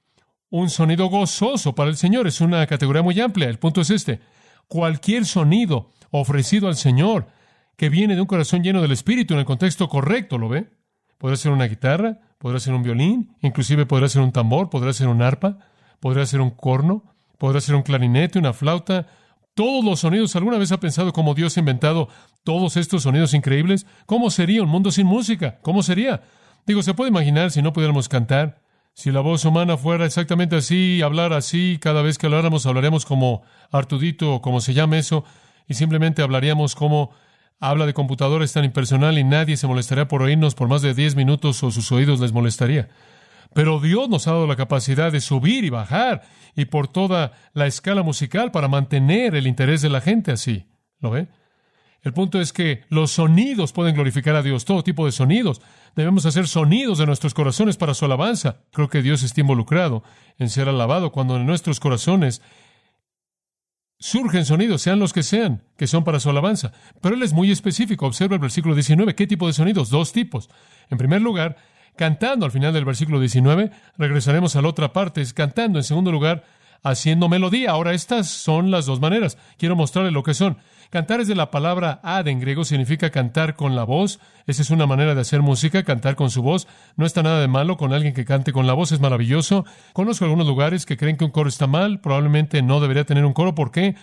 Un 0.51 0.70
sonido 0.70 1.07
gozoso 1.07 1.74
para 1.74 1.90
el 1.90 1.96
Señor. 1.96 2.27
Es 2.27 2.40
una 2.40 2.66
categoría 2.66 3.03
muy 3.03 3.20
amplia. 3.20 3.48
El 3.48 3.59
punto 3.59 3.81
es 3.81 3.90
este. 3.90 4.20
Cualquier 4.66 5.27
sonido 5.27 5.92
ofrecido 6.11 6.68
al 6.68 6.77
Señor 6.77 7.29
que 7.77 7.88
viene 7.88 8.16
de 8.16 8.20
un 8.20 8.27
corazón 8.27 8.62
lleno 8.62 8.83
del 8.83 8.92
Espíritu 8.92 9.35
en 9.35 9.40
el 9.40 9.46
contexto 9.46 9.88
correcto, 9.88 10.37
¿lo 10.37 10.48
ve? 10.48 10.68
Puede 11.16 11.37
ser 11.37 11.53
una 11.53 11.66
guitarra, 11.66 12.20
podrá 12.38 12.61
ser 12.61 12.74
un 12.74 12.83
violín, 12.83 13.37
inclusive 13.42 13.87
podrá 13.87 14.09
ser 14.09 14.22
un 14.22 14.33
tambor, 14.33 14.70
podrá 14.70 14.92
ser 14.92 15.09
un 15.09 15.22
arpa, 15.22 15.59
podrá 16.01 16.24
ser 16.24 16.40
un 16.40 16.51
corno, 16.51 17.05
podrá 17.37 17.61
ser 17.61 17.74
un 17.74 17.83
clarinete, 17.83 18.38
una 18.38 18.53
flauta, 18.53 19.07
todos 19.55 19.85
los 19.85 20.01
sonidos. 20.01 20.37
¿Alguna 20.37 20.59
vez 20.59 20.70
ha 20.72 20.81
pensado 20.81 21.12
cómo 21.12 21.35
Dios 21.35 21.57
ha 21.57 21.61
inventado 21.61 22.09
todos 22.44 22.77
estos 22.77 23.03
sonidos 23.03 23.35
increíbles? 23.35 23.87
¿Cómo 24.07 24.31
sería 24.31 24.62
un 24.62 24.68
mundo 24.68 24.90
sin 24.90 25.07
música? 25.07 25.59
¿Cómo 25.62 25.83
sería? 25.83 26.22
Digo, 26.66 26.83
se 26.83 26.94
puede 26.94 27.11
imaginar 27.11 27.51
si 27.51 27.62
no 27.62 27.72
pudiéramos 27.72 28.09
cantar, 28.09 28.61
si 28.94 29.11
la 29.11 29.20
voz 29.20 29.44
humana 29.44 29.77
fuera 29.77 30.07
exactamente 30.07 30.57
así, 30.57 31.03
hablar 31.03 31.33
así, 31.33 31.79
cada 31.81 32.03
vez 32.03 32.18
que 32.18 32.27
habláramos 32.27 32.66
hablaríamos 32.66 33.07
como 33.07 33.42
Artudito 33.70 34.35
o 34.35 34.42
como 34.42 34.61
se 34.61 34.74
llame 34.74 34.98
eso, 34.98 35.24
y 35.66 35.74
simplemente 35.74 36.22
hablaríamos 36.22 36.74
como 36.74 37.11
habla 37.61 37.87
de 37.87 37.94
computadores 37.94 38.53
tan 38.53 38.64
impersonal 38.64 39.18
y 39.18 39.25
nadie 39.25 39.57
se 39.57 39.66
molestaría 39.66 40.09
por 40.09 40.23
oírnos 40.23 40.55
por 40.55 40.68
más 40.68 40.83
de 40.83 40.94
10 40.94 41.16
minutos 41.16 41.62
o 41.62 41.71
sus 41.71 41.90
oídos 41.92 42.21
les 42.21 42.33
molestaría. 42.33 42.88
Pero 43.55 43.81
Dios 43.81 44.09
nos 44.09 44.27
ha 44.29 44.33
dado 44.33 44.47
la 44.47 44.57
capacidad 44.57 45.11
de 45.11 45.21
subir 45.21 45.64
y 45.64 45.71
bajar 45.71 46.23
y 46.55 46.66
por 46.66 46.88
toda 46.88 47.33
la 47.55 47.66
escala 47.66 48.03
musical 48.03 48.51
para 48.51 48.68
mantener 48.68 49.35
el 49.35 49.47
interés 49.47 49.83
de 49.83 49.88
la 49.88 50.01
gente 50.01 50.33
así. 50.33 50.66
¿Lo 51.01 51.11
ve? 51.11 51.29
El 52.03 52.12
punto 52.12 52.40
es 52.40 52.53
que 52.53 52.85
los 52.88 53.11
sonidos 53.11 53.73
pueden 53.73 53.94
glorificar 53.94 54.37
a 54.37 54.42
Dios, 54.42 54.64
todo 54.64 54.85
tipo 54.85 55.05
de 55.05 55.12
sonidos. 55.12 55.61
Debemos 55.97 56.27
hacer 56.27 56.47
sonidos 56.47 56.99
de 56.99 57.07
nuestros 57.07 57.35
corazones 57.35 57.77
para 57.77 57.94
su 57.94 58.05
alabanza. 58.05 58.59
Creo 58.73 58.88
que 58.88 59.03
Dios 59.03 59.23
está 59.23 59.40
involucrado 59.40 60.05
en 60.38 60.49
ser 60.49 60.68
alabado 60.68 61.11
cuando 61.11 61.37
en 61.37 61.47
nuestros 61.47 61.81
corazones 61.81 62.40
surgen 63.99 64.45
sonidos, 64.45 64.83
sean 64.83 64.99
los 64.99 65.13
que 65.13 65.23
sean, 65.23 65.63
que 65.77 65.87
son 65.87 66.05
para 66.05 66.21
su 66.21 66.31
alabanza. 66.31 66.73
Pero 67.01 67.15
él 67.15 67.23
es 67.23 67.33
muy 67.33 67.51
específico. 67.51 68.07
Observa 68.07 68.35
el 68.35 68.41
versículo 68.41 68.75
19. 68.75 69.15
¿Qué 69.15 69.27
tipo 69.27 69.47
de 69.47 69.53
sonidos? 69.53 69.91
Dos 69.91 70.13
tipos. 70.13 70.49
En 70.91 70.99
primer 70.99 71.21
lugar, 71.21 71.57
cantando 71.97 72.47
al 72.47 72.53
final 72.53 72.73
del 72.73 72.85
versículo 72.85 73.21
19. 73.21 73.71
Regresaremos 73.97 74.57
a 74.57 74.63
la 74.63 74.69
otra 74.69 74.93
parte, 74.93 75.21
es 75.21 75.35
cantando. 75.35 75.79
En 75.79 75.85
segundo 75.85 76.13
lugar, 76.13 76.45
haciendo 76.83 77.29
melodía. 77.29 77.73
Ahora, 77.73 77.93
estas 77.93 78.29
son 78.29 78.71
las 78.71 78.87
dos 78.87 79.01
maneras. 79.01 79.37
Quiero 79.59 79.77
mostrarle 79.77 80.11
lo 80.11 80.23
que 80.23 80.35
son. 80.35 80.59
Cantar 80.90 81.20
es 81.20 81.29
de 81.29 81.35
la 81.35 81.51
palabra 81.51 82.01
ad 82.03 82.29
en 82.29 82.40
griego, 82.40 82.64
significa 82.64 83.11
cantar 83.11 83.57
con 83.57 83.77
la 83.77 83.85
voz. 83.85 84.20
Esa 84.46 84.62
es 84.62 84.70
una 84.70 84.87
manera 84.87 85.14
de 85.14 85.20
hacer 85.20 85.42
música, 85.42 85.83
cantar 85.83 86.16
con 86.16 86.31
su 86.31 86.40
voz. 86.40 86.66
No 86.96 87.05
está 87.05 87.22
nada 87.22 87.42
de 87.42 87.48
malo 87.48 87.77
con 87.77 87.92
alguien 87.92 88.14
que 88.14 88.24
cante 88.24 88.55
con 88.55 88.66
la 88.66 88.72
voz, 88.72 88.92
es 88.92 89.01
maravilloso. 89.01 89.66
Conozco 89.92 90.24
algunos 90.24 90.46
lugares 90.46 90.87
que 90.87 90.96
creen 90.96 91.18
que 91.18 91.27
un 91.27 91.31
coro 91.31 91.51
está 91.51 91.66
mal, 91.66 92.01
probablemente 92.01 92.62
no 92.62 92.81
debería 92.81 93.05
tener 93.05 93.27
un 93.27 93.35
coro. 93.35 93.55
¿Por 93.55 93.70
qué? 93.70 93.96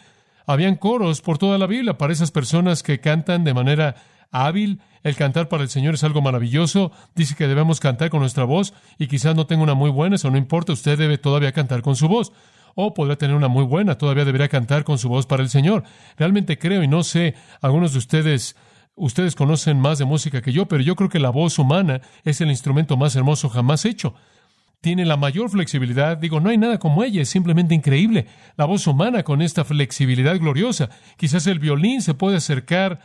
Habían 0.46 0.76
coros 0.76 1.22
por 1.22 1.40
toda 1.40 1.58
la 1.58 1.66
Biblia 1.66 1.98
para 1.98 2.14
esas 2.14 2.30
personas 2.30 2.84
que 2.84 3.00
cantan 3.00 3.44
de 3.44 3.56
manera 3.56 3.96
hábil. 4.32 4.80
El 5.02 5.16
cantar 5.16 5.50
para 5.50 5.64
el 5.64 5.70
Señor 5.70 5.96
es 5.96 6.04
algo 6.04 6.22
maravilloso. 6.22 6.92
Dice 7.16 7.34
que 7.34 7.48
debemos 7.48 7.80
cantar 7.80 8.12
con 8.12 8.20
nuestra 8.20 8.44
voz 8.44 8.76
y 9.00 9.08
quizás 9.08 9.36
no 9.36 9.48
tenga 9.48 9.64
una 9.64 9.74
muy 9.74 9.90
buena, 9.90 10.18
eso 10.18 10.30
no 10.30 10.38
importa, 10.38 10.74
usted 10.74 11.00
debe 11.00 11.18
todavía 11.18 11.52
cantar 11.52 11.82
con 11.82 11.96
su 11.96 12.08
voz 12.08 12.32
o 12.76 12.94
podrá 12.94 13.16
tener 13.16 13.36
una 13.36 13.48
muy 13.48 13.64
buena, 13.64 13.98
todavía 13.98 14.26
debería 14.26 14.50
cantar 14.50 14.84
con 14.84 14.98
su 14.98 15.10
voz 15.10 15.26
para 15.26 15.42
el 15.42 15.50
Señor. 15.50 15.84
Realmente 16.18 16.60
creo 16.60 16.84
y 16.84 16.88
no 16.88 17.04
sé, 17.04 17.34
algunos 17.62 17.94
de 17.94 18.00
ustedes 18.00 18.56
ustedes 18.96 19.36
conocen 19.36 19.80
más 19.80 20.00
de 20.00 20.06
música 20.06 20.42
que 20.42 20.54
yo, 20.54 20.68
pero 20.68 20.82
yo 20.82 20.96
creo 20.96 21.10
que 21.10 21.20
la 21.20 21.30
voz 21.30 21.60
humana 21.60 22.02
es 22.24 22.42
el 22.42 22.50
instrumento 22.50 22.98
más 22.98 23.16
hermoso 23.16 23.50
jamás 23.50 23.86
hecho. 23.86 24.16
Tiene 24.82 25.06
la 25.06 25.18
mayor 25.18 25.50
flexibilidad, 25.50 26.18
digo, 26.18 26.40
no 26.40 26.50
hay 26.50 26.58
nada 26.58 26.80
como 26.80 27.04
ella, 27.04 27.22
es 27.22 27.30
simplemente 27.30 27.74
increíble. 27.74 28.28
La 28.56 28.66
voz 28.66 28.88
humana 28.88 29.24
con 29.24 29.42
esta 29.42 29.66
flexibilidad 29.66 30.38
gloriosa. 30.38 30.90
Quizás 31.18 31.48
el 31.48 31.60
violín 31.60 32.02
se 32.02 32.14
puede 32.14 32.38
acercar 32.38 33.00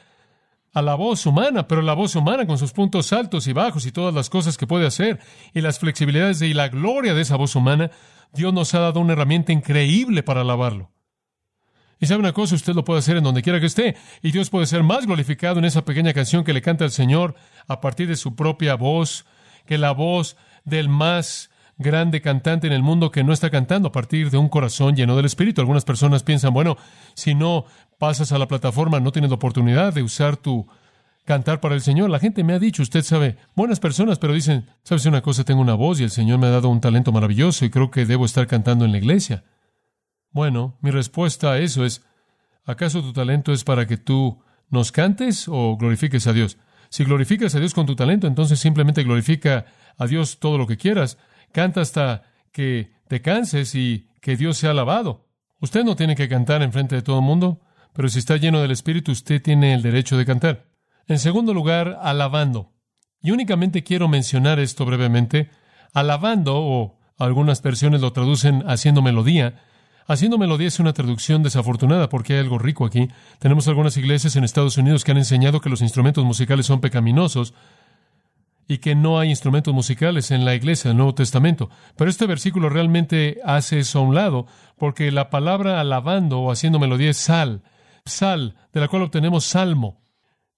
a 0.73 0.83
la 0.83 0.95
voz 0.95 1.27
humana, 1.27 1.67
pero 1.67 1.83
la 1.83 1.95
voz 1.95 2.15
humana 2.15 2.47
con 2.47 2.59
sus 2.59 2.73
puntos 2.73 3.13
altos 3.13 3.47
y 3.47 3.53
bajos 3.53 3.87
y 3.87 3.93
todas 3.93 4.15
las 4.15 4.31
cosas 4.31 4.57
que 4.57 4.67
puede 4.67 4.87
hacer 4.87 5.19
y 5.53 5.63
las 5.63 5.79
flexibilidades 5.79 6.43
y 6.43 6.55
la 6.55 6.69
gloria 6.69 7.15
de 7.15 7.23
esa 7.23 7.37
voz 7.37 7.57
humana, 7.57 7.91
Dios 8.33 8.53
nos 8.53 8.75
ha 8.75 8.81
dado 8.81 9.01
una 9.01 9.13
herramienta 9.15 9.53
increíble 9.53 10.23
para 10.23 10.43
alabarlo. 10.43 10.91
Y 11.99 12.07
sabe 12.07 12.21
una 12.21 12.33
cosa, 12.33 12.55
usted 12.55 12.75
lo 12.75 12.85
puede 12.85 13.01
hacer 13.01 13.19
en 13.19 13.25
donde 13.25 13.43
quiera 13.43 13.61
que 13.61 13.67
esté, 13.67 13.97
y 14.23 14.33
Dios 14.33 14.49
puede 14.49 14.67
ser 14.67 14.83
más 14.83 15.07
glorificado 15.07 15.59
en 15.59 15.67
esa 15.67 15.85
pequeña 15.85 16.15
canción 16.15 16.45
que 16.45 16.55
le 16.55 16.63
canta 16.63 16.85
al 16.85 16.91
Señor 16.91 17.35
a 17.69 17.81
partir 17.81 18.09
de 18.09 18.17
su 18.17 18.35
propia 18.35 18.75
voz, 18.75 19.27
que 19.67 19.77
la 19.77 19.93
voz 19.93 20.37
del 20.65 20.89
más 20.89 21.51
grande 21.77 22.21
cantante 22.21 22.67
en 22.67 22.73
el 22.73 22.83
mundo 22.83 23.11
que 23.11 23.25
no 23.25 23.33
está 23.33 23.51
cantando 23.51 23.89
a 23.89 23.93
partir 23.93 24.31
de 24.31 24.39
un 24.39 24.49
corazón 24.49 24.97
lleno 24.97 25.17
del 25.17 25.27
Espíritu. 25.27 25.61
Algunas 25.61 25.85
personas 25.85 26.23
piensan, 26.23 26.53
bueno, 26.53 26.77
si 27.15 27.35
no 27.35 27.65
pasas 27.99 28.33
a 28.33 28.39
la 28.39 28.49
plataforma, 28.49 29.01
no 29.01 29.13
tienes 29.13 29.31
la 29.31 29.37
oportunidad 29.37 29.93
de 29.93 30.03
usar 30.03 30.37
tu 30.37 30.67
cantar 31.25 31.61
para 31.61 31.75
el 31.75 31.81
Señor. 31.81 32.11
La 32.11 32.19
gente 32.19 32.45
me 32.45 32.55
ha 32.55 32.59
dicho, 32.59 32.83
usted 32.83 33.03
sabe, 33.03 33.37
buenas 33.55 33.81
personas, 33.81 34.19
pero 34.19 34.33
dicen, 34.33 34.69
sabes 34.83 35.07
una 35.07 35.23
cosa, 35.23 35.45
tengo 35.45 35.61
una 35.61 35.75
voz 35.75 36.01
y 36.01 36.05
el 36.05 36.11
Señor 36.11 36.39
me 36.39 36.47
ha 36.47 36.51
dado 36.51 36.69
un 36.69 36.81
talento 36.81 37.13
maravilloso 37.13 37.65
y 37.65 37.71
creo 37.71 37.91
que 37.91 38.07
debo 38.07 38.25
estar 38.25 38.47
cantando 38.47 38.85
en 38.85 38.93
la 38.93 38.99
iglesia. 38.99 39.45
Bueno, 40.31 40.79
mi 40.81 40.91
respuesta 40.91 41.53
a 41.53 41.59
eso 41.59 41.85
es, 41.85 42.05
¿acaso 42.65 43.03
tu 43.03 43.13
talento 43.13 43.53
es 43.53 43.65
para 43.65 43.87
que 43.87 43.97
tú 43.97 44.43
nos 44.69 44.93
cantes 44.93 45.47
o 45.49 45.77
glorifiques 45.77 46.27
a 46.27 46.33
Dios? 46.33 46.59
Si 46.89 47.05
glorificas 47.05 47.55
a 47.55 47.61
Dios 47.61 47.75
con 47.75 47.87
tu 47.87 47.95
talento, 47.95 48.27
entonces 48.27 48.59
simplemente 48.59 49.05
glorifica 49.05 49.67
a 49.97 50.07
Dios 50.07 50.41
todo 50.41 50.59
lo 50.59 50.67
que 50.67 50.77
quieras. 50.77 51.19
Canta 51.53 51.81
hasta 51.81 52.25
que 52.53 52.93
te 53.09 53.23
canses 53.23 53.75
y 53.75 54.09
que 54.21 54.37
Dios 54.37 54.59
sea 54.59 54.71
alabado. 54.71 55.29
Usted 55.61 55.85
no 55.85 55.95
tiene 55.95 56.17
que 56.17 56.29
cantar 56.29 56.63
en 56.63 56.73
frente 56.73 56.97
de 56.97 57.03
todo 57.03 57.19
el 57.19 57.25
mundo, 57.25 57.61
pero 57.93 58.09
si 58.09 58.19
está 58.19 58.37
lleno 58.37 58.61
del 58.61 58.71
Espíritu, 58.71 59.13
usted 59.13 59.43
tiene 59.43 59.75
el 59.75 59.83
derecho 59.83 60.17
de 60.17 60.27
cantar. 60.27 60.70
En 61.11 61.19
segundo 61.19 61.53
lugar, 61.53 61.99
alabando. 62.03 62.73
Y 63.21 63.33
únicamente 63.33 63.83
quiero 63.83 64.07
mencionar 64.07 64.61
esto 64.61 64.85
brevemente. 64.85 65.51
Alabando, 65.93 66.57
o 66.57 67.01
algunas 67.19 67.61
versiones 67.63 68.01
lo 68.01 68.13
traducen 68.13 68.63
haciendo 68.69 69.03
melodía, 69.03 69.61
Haciendo 70.07 70.39
melodía 70.39 70.67
es 70.67 70.81
una 70.81 70.93
traducción 70.93 71.45
desafortunada 71.45 72.09
porque 72.09 72.35
hay 72.35 72.41
algo 72.41 72.59
rico 72.59 72.85
aquí. 72.85 73.07
Tenemos 73.39 73.69
algunas 73.69 73.97
iglesias 73.97 74.35
en 74.35 74.43
Estados 74.43 74.77
Unidos 74.77 75.05
que 75.05 75.13
han 75.13 75.19
enseñado 75.19 75.61
que 75.61 75.69
los 75.69 75.83
instrumentos 75.83 76.25
musicales 76.25 76.67
son 76.67 76.81
pecaminosos 76.81 77.55
y 78.67 78.79
que 78.79 78.97
no 78.97 79.21
hay 79.21 79.31
instrumentos 79.31 79.73
musicales 79.73 80.33
en 80.33 80.45
la 80.45 80.57
iglesia 80.57 80.89
del 80.89 80.97
Nuevo 80.97 81.15
Testamento. 81.15 81.71
Pero 81.97 82.11
este 82.11 82.27
versículo 82.27 82.69
realmente 82.69 83.39
hace 83.45 83.79
eso 83.79 84.01
a 84.01 84.03
un 84.03 84.17
lado 84.17 84.47
porque 84.77 85.13
la 85.13 85.31
palabra 85.31 85.81
alabando 85.81 86.41
o 86.41 86.51
haciendo 86.51 86.81
melodía 86.81 87.11
es 87.11 87.17
sal, 87.17 87.63
sal, 88.05 88.57
de 88.73 88.81
la 88.81 88.89
cual 88.89 89.03
obtenemos 89.03 89.45
salmo. 89.45 90.01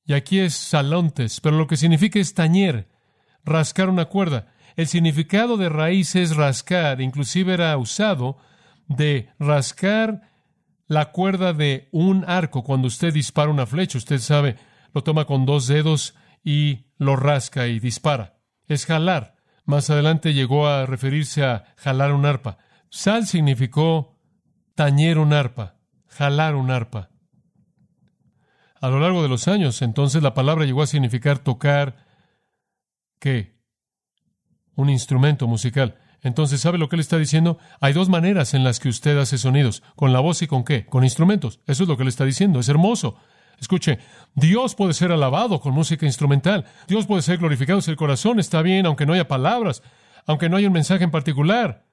Y 0.05 0.15
aquí 0.15 0.41
es 0.41 0.55
salontes, 0.55 1.41
pero 1.41 1.57
lo 1.57 1.67
que 1.67 1.77
significa 1.77 2.19
es 2.19 2.35
tañer, 2.35 2.89
rascar 3.45 3.89
una 3.89 4.07
cuerda. 4.07 4.53
El 4.77 4.87
significado 4.87 5.57
de 5.57 5.69
raíz 5.69 6.17
es 6.17 6.35
rascar, 6.35 7.01
inclusive 7.01 7.55
era 7.55 7.77
usado 7.77 8.39
de 8.89 9.29
rascar 9.39 10.31
la 10.89 11.13
cuerda 11.13 11.53
de 11.53 11.89
un 11.93 12.25
arco 12.27 12.65
cuando 12.65 12.89
usted 12.89 13.13
dispara 13.13 13.51
una 13.51 13.67
flecha. 13.67 13.99
Usted 13.99 14.19
sabe, 14.19 14.57
lo 14.93 15.03
toma 15.03 15.25
con 15.25 15.47
dos 15.47 15.67
dedos 15.67 16.15
y 16.45 16.87
lo 16.99 17.17
rasca 17.17 17.67
y 17.67 17.81
dispara. 17.81 18.39
Es 18.67 18.87
jalar. 18.87 19.37
Más 19.65 19.91
adelante 19.91 20.35
llegó 20.35 20.67
a 20.67 20.87
referirse 20.87 21.45
a 21.45 21.65
jalar 21.77 22.13
un 22.13 22.27
arpa. 22.27 22.59
Sal 22.91 23.27
significó 23.27 24.19
tañer 24.75 25.19
un 25.19 25.33
arpa, 25.33 25.77
jalar 26.09 26.57
un 26.57 26.71
arpa. 26.71 27.12
A 28.83 28.89
lo 28.89 28.99
largo 28.99 29.23
de 29.23 29.29
los 29.29 29.47
años, 29.47 29.81
entonces 29.81 30.25
la 30.25 30.35
palabra 30.35 30.65
llegó 30.65 30.83
a 30.83 30.89
significar 30.89 31.39
tocar 31.39 32.05
¿qué? 33.21 33.55
Un 34.75 34.91
instrumento 34.91 35.47
musical. 35.47 35.99
Entonces, 36.21 36.61
¿sabe 36.61 36.79
lo 36.79 36.89
que 36.89 36.97
él 36.97 37.01
está 37.01 37.17
diciendo? 37.17 37.59
Hay 37.81 37.93
dos 37.93 38.09
maneras 38.09 38.55
en 38.55 38.65
las 38.65 38.81
que 38.81 38.89
usted 38.89 39.17
hace 39.19 39.39
sonidos, 39.39 39.85
con 39.95 40.13
la 40.13 40.19
voz 40.19 40.43
y 40.43 40.49
con 40.49 40.65
qué, 40.65 40.85
con 40.85 41.05
instrumentos. 41.05 41.61
Eso 41.69 41.85
es 41.85 41.89
lo 41.89 41.97
que 41.97 42.03
él 42.03 42.09
está 42.09 42.25
diciendo, 42.25 42.59
es 42.59 42.69
hermoso. 42.69 43.17
Escuche, 43.61 44.01
Dios 44.35 44.75
puede 44.75 44.95
ser 44.95 45.13
alabado 45.13 45.61
con 45.61 45.73
música 45.75 46.05
instrumental, 46.05 46.65
Dios 46.89 47.07
puede 47.07 47.23
ser 47.23 47.39
glorificado 47.39 47.81
si 47.81 47.93
el 47.93 47.97
corazón 47.97 48.41
está 48.41 48.63
bien, 48.63 48.87
aunque 48.87 49.07
no 49.07 49.13
haya 49.13 49.29
palabras, 49.29 49.85
aunque 50.27 50.49
no 50.49 50.57
haya 50.57 50.67
un 50.67 50.73
mensaje 50.73 51.05
en 51.05 51.13
particular. 51.13 51.87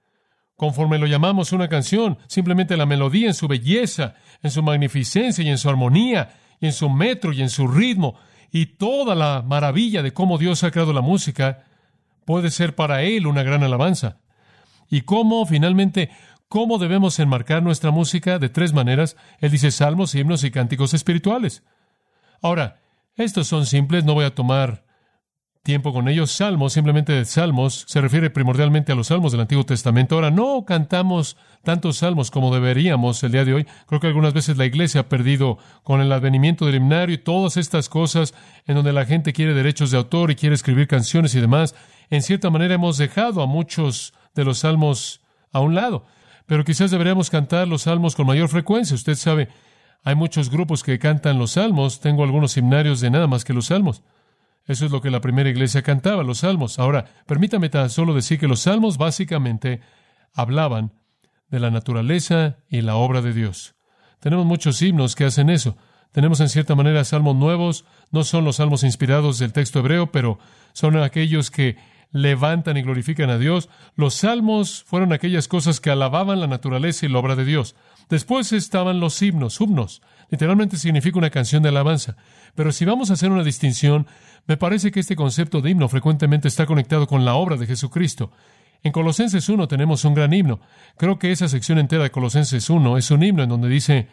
Conforme 0.56 0.98
lo 0.98 1.06
llamamos 1.06 1.52
una 1.52 1.70
canción, 1.70 2.18
simplemente 2.26 2.78
la 2.78 2.88
melodía 2.88 3.28
en 3.28 3.36
su 3.36 3.48
belleza, 3.48 4.16
en 4.42 4.50
su 4.50 4.64
magnificencia 4.64 5.44
y 5.44 5.50
en 5.50 5.60
su 5.60 5.70
armonía, 5.70 6.30
y 6.60 6.68
en 6.68 6.74
su 6.74 6.90
metro 6.90 7.34
y 7.34 7.42
en 7.42 7.50
su 7.50 7.68
ritmo, 7.68 8.16
y 8.52 8.66
toda 8.66 9.16
la 9.16 9.44
maravilla 9.46 10.02
de 10.02 10.14
cómo 10.14 10.38
Dios 10.38 10.64
ha 10.64 10.72
creado 10.72 10.94
la 10.94 11.02
música, 11.02 11.66
puede 12.26 12.52
ser 12.52 12.76
para 12.76 13.04
Él 13.04 13.28
una 13.28 13.44
gran 13.44 13.64
alabanza. 13.64 14.18
¿Y 14.90 15.02
cómo, 15.02 15.46
finalmente, 15.46 16.10
cómo 16.48 16.80
debemos 16.80 17.20
enmarcar 17.20 17.62
nuestra 17.62 17.92
música? 17.92 18.40
De 18.40 18.50
tres 18.50 18.74
maneras. 18.74 19.16
Él 19.40 19.52
dice 19.52 19.72
salmos, 19.72 20.16
himnos 20.16 20.44
y 20.44 20.52
cánticos 20.52 20.94
espirituales. 20.94 21.64
Ahora, 22.42 22.82
estos 23.16 23.48
son 23.48 23.66
simples, 23.66 24.04
no 24.04 24.14
voy 24.14 24.26
a 24.26 24.34
tomar 24.34 24.84
tiempo 25.64 25.94
con 25.94 26.08
ellos. 26.08 26.32
Salmos, 26.32 26.74
simplemente 26.74 27.24
salmos, 27.26 27.86
se 27.88 28.02
refiere 28.02 28.30
primordialmente 28.30 28.92
a 28.92 28.96
los 28.96 29.08
salmos 29.08 29.32
del 29.32 29.42
Antiguo 29.42 29.66
Testamento. 29.66 30.16
Ahora, 30.16 30.32
no 30.32 30.66
cantamos 30.66 31.38
tantos 31.64 31.98
salmos 31.98 32.32
como 32.32 32.54
deberíamos 32.54 33.24
el 33.24 33.32
día 33.32 33.46
de 33.46 33.54
hoy. 33.54 33.68
Creo 33.88 34.00
que 34.00 34.08
algunas 34.08 34.34
veces 34.34 34.58
la 34.58 34.66
iglesia 34.66 35.02
ha 35.02 35.10
perdido 35.10 35.58
con 35.84 36.02
el 36.02 36.12
advenimiento 36.12 36.66
del 36.66 36.76
himnario 36.76 37.16
y 37.16 37.20
todas 37.20 37.58
estas 37.58 37.90
cosas 37.90 38.34
en 38.66 38.76
donde 38.76 38.94
la 38.94 39.06
gente 39.06 39.34
quiere 39.34 39.54
derechos 39.54 39.92
de 39.92 39.98
autor 39.98 40.32
y 40.32 40.36
quiere 40.36 40.56
escribir 40.56 40.88
canciones 40.88 41.36
y 41.36 41.42
demás 41.42 41.76
en 42.10 42.24
cierta 42.24 42.50
manera 42.50 42.76
hemos 42.76 42.98
dejado 42.98 43.42
a 43.42 43.48
muchos 43.48 44.14
de 44.34 44.44
los 44.44 44.60
salmos 44.60 45.22
a 45.52 45.60
un 45.60 45.76
lado, 45.76 46.06
pero 46.46 46.64
quizás 46.64 46.92
deberíamos 46.92 47.30
cantar 47.30 47.68
los 47.68 47.84
salmos 47.84 48.16
con 48.16 48.26
mayor 48.26 48.50
frecuencia. 48.50 48.96
Usted 48.96 49.16
sabe, 49.16 49.50
hay 50.04 50.16
muchos 50.16 50.50
grupos 50.50 50.84
que 50.84 50.98
cantan 50.98 51.38
los 51.38 51.52
salmos, 51.52 52.00
tengo 52.00 52.24
algunos 52.24 52.58
himnarios 52.58 53.00
de 53.00 53.12
nada 53.12 53.28
más 53.28 53.46
que 53.46 53.54
los 53.54 53.68
salmos. 53.68 54.02
Eso 54.70 54.86
es 54.86 54.92
lo 54.92 55.02
que 55.02 55.10
la 55.10 55.20
primera 55.20 55.50
iglesia 55.50 55.82
cantaba, 55.82 56.22
los 56.22 56.38
salmos. 56.38 56.78
Ahora, 56.78 57.06
permítame 57.26 57.70
tan 57.70 57.90
solo 57.90 58.14
decir 58.14 58.40
que 58.40 58.48
los 58.48 58.60
salmos 58.60 59.00
básicamente 59.00 59.82
hablaban 60.32 60.94
de 61.48 61.60
la 61.60 61.72
naturaleza 61.72 62.58
y 62.70 62.82
la 62.82 62.96
obra 62.96 63.24
de 63.24 63.34
Dios. 63.34 63.74
Tenemos 64.20 64.46
muchos 64.46 64.80
himnos 64.84 65.16
que 65.16 65.26
hacen 65.26 65.50
eso. 65.50 65.76
Tenemos 66.12 66.40
en 66.40 66.50
cierta 66.50 66.76
manera 66.76 67.04
salmos 67.04 67.36
nuevos, 67.36 67.84
no 68.12 68.24
son 68.24 68.46
los 68.46 68.58
salmos 68.58 68.84
inspirados 68.84 69.40
del 69.40 69.54
texto 69.54 69.80
hebreo, 69.80 70.12
pero 70.12 70.38
son 70.74 70.98
aquellos 70.98 71.50
que 71.50 71.76
levantan 72.12 72.78
y 72.78 72.82
glorifican 72.82 73.30
a 73.30 73.38
Dios. 73.38 73.70
Los 73.96 74.16
salmos 74.16 74.84
fueron 74.84 75.14
aquellas 75.14 75.48
cosas 75.48 75.80
que 75.80 75.90
alababan 75.90 76.40
la 76.40 76.48
naturaleza 76.48 77.06
y 77.06 77.10
la 77.10 77.20
obra 77.20 77.36
de 77.36 77.46
Dios. 77.46 77.76
Después 78.10 78.52
estaban 78.54 79.00
los 79.00 79.22
himnos, 79.22 79.62
himnos. 79.62 80.02
Literalmente 80.30 80.78
significa 80.78 81.20
una 81.20 81.30
canción 81.30 81.64
de 81.64 81.70
alabanza. 81.70 82.16
Pero 82.56 82.72
si 82.72 82.86
vamos 82.86 83.10
a 83.10 83.14
hacer 83.14 83.32
una 83.32 83.44
distinción, 83.44 84.08
me 84.48 84.58
parece 84.58 84.92
que 84.92 85.00
este 85.00 85.16
concepto 85.16 85.62
de 85.62 85.70
himno 85.72 85.90
frecuentemente 85.90 86.48
está 86.48 86.66
conectado 86.66 87.08
con 87.08 87.26
la 87.26 87.36
obra 87.36 87.56
de 87.56 87.68
Jesucristo. 87.68 88.32
En 88.82 88.92
Colosenses 88.92 89.50
1 89.50 89.68
tenemos 89.68 90.06
un 90.06 90.14
gran 90.14 90.34
himno. 90.34 90.60
Creo 90.98 91.20
que 91.20 91.32
esa 91.32 91.48
sección 91.48 91.80
entera 91.80 92.04
de 92.04 92.12
Colosenses 92.12 92.70
1 92.70 92.98
es 92.98 93.12
un 93.12 93.24
himno 93.24 93.44
en 93.44 93.50
donde 93.50 93.68
dice, 93.68 94.08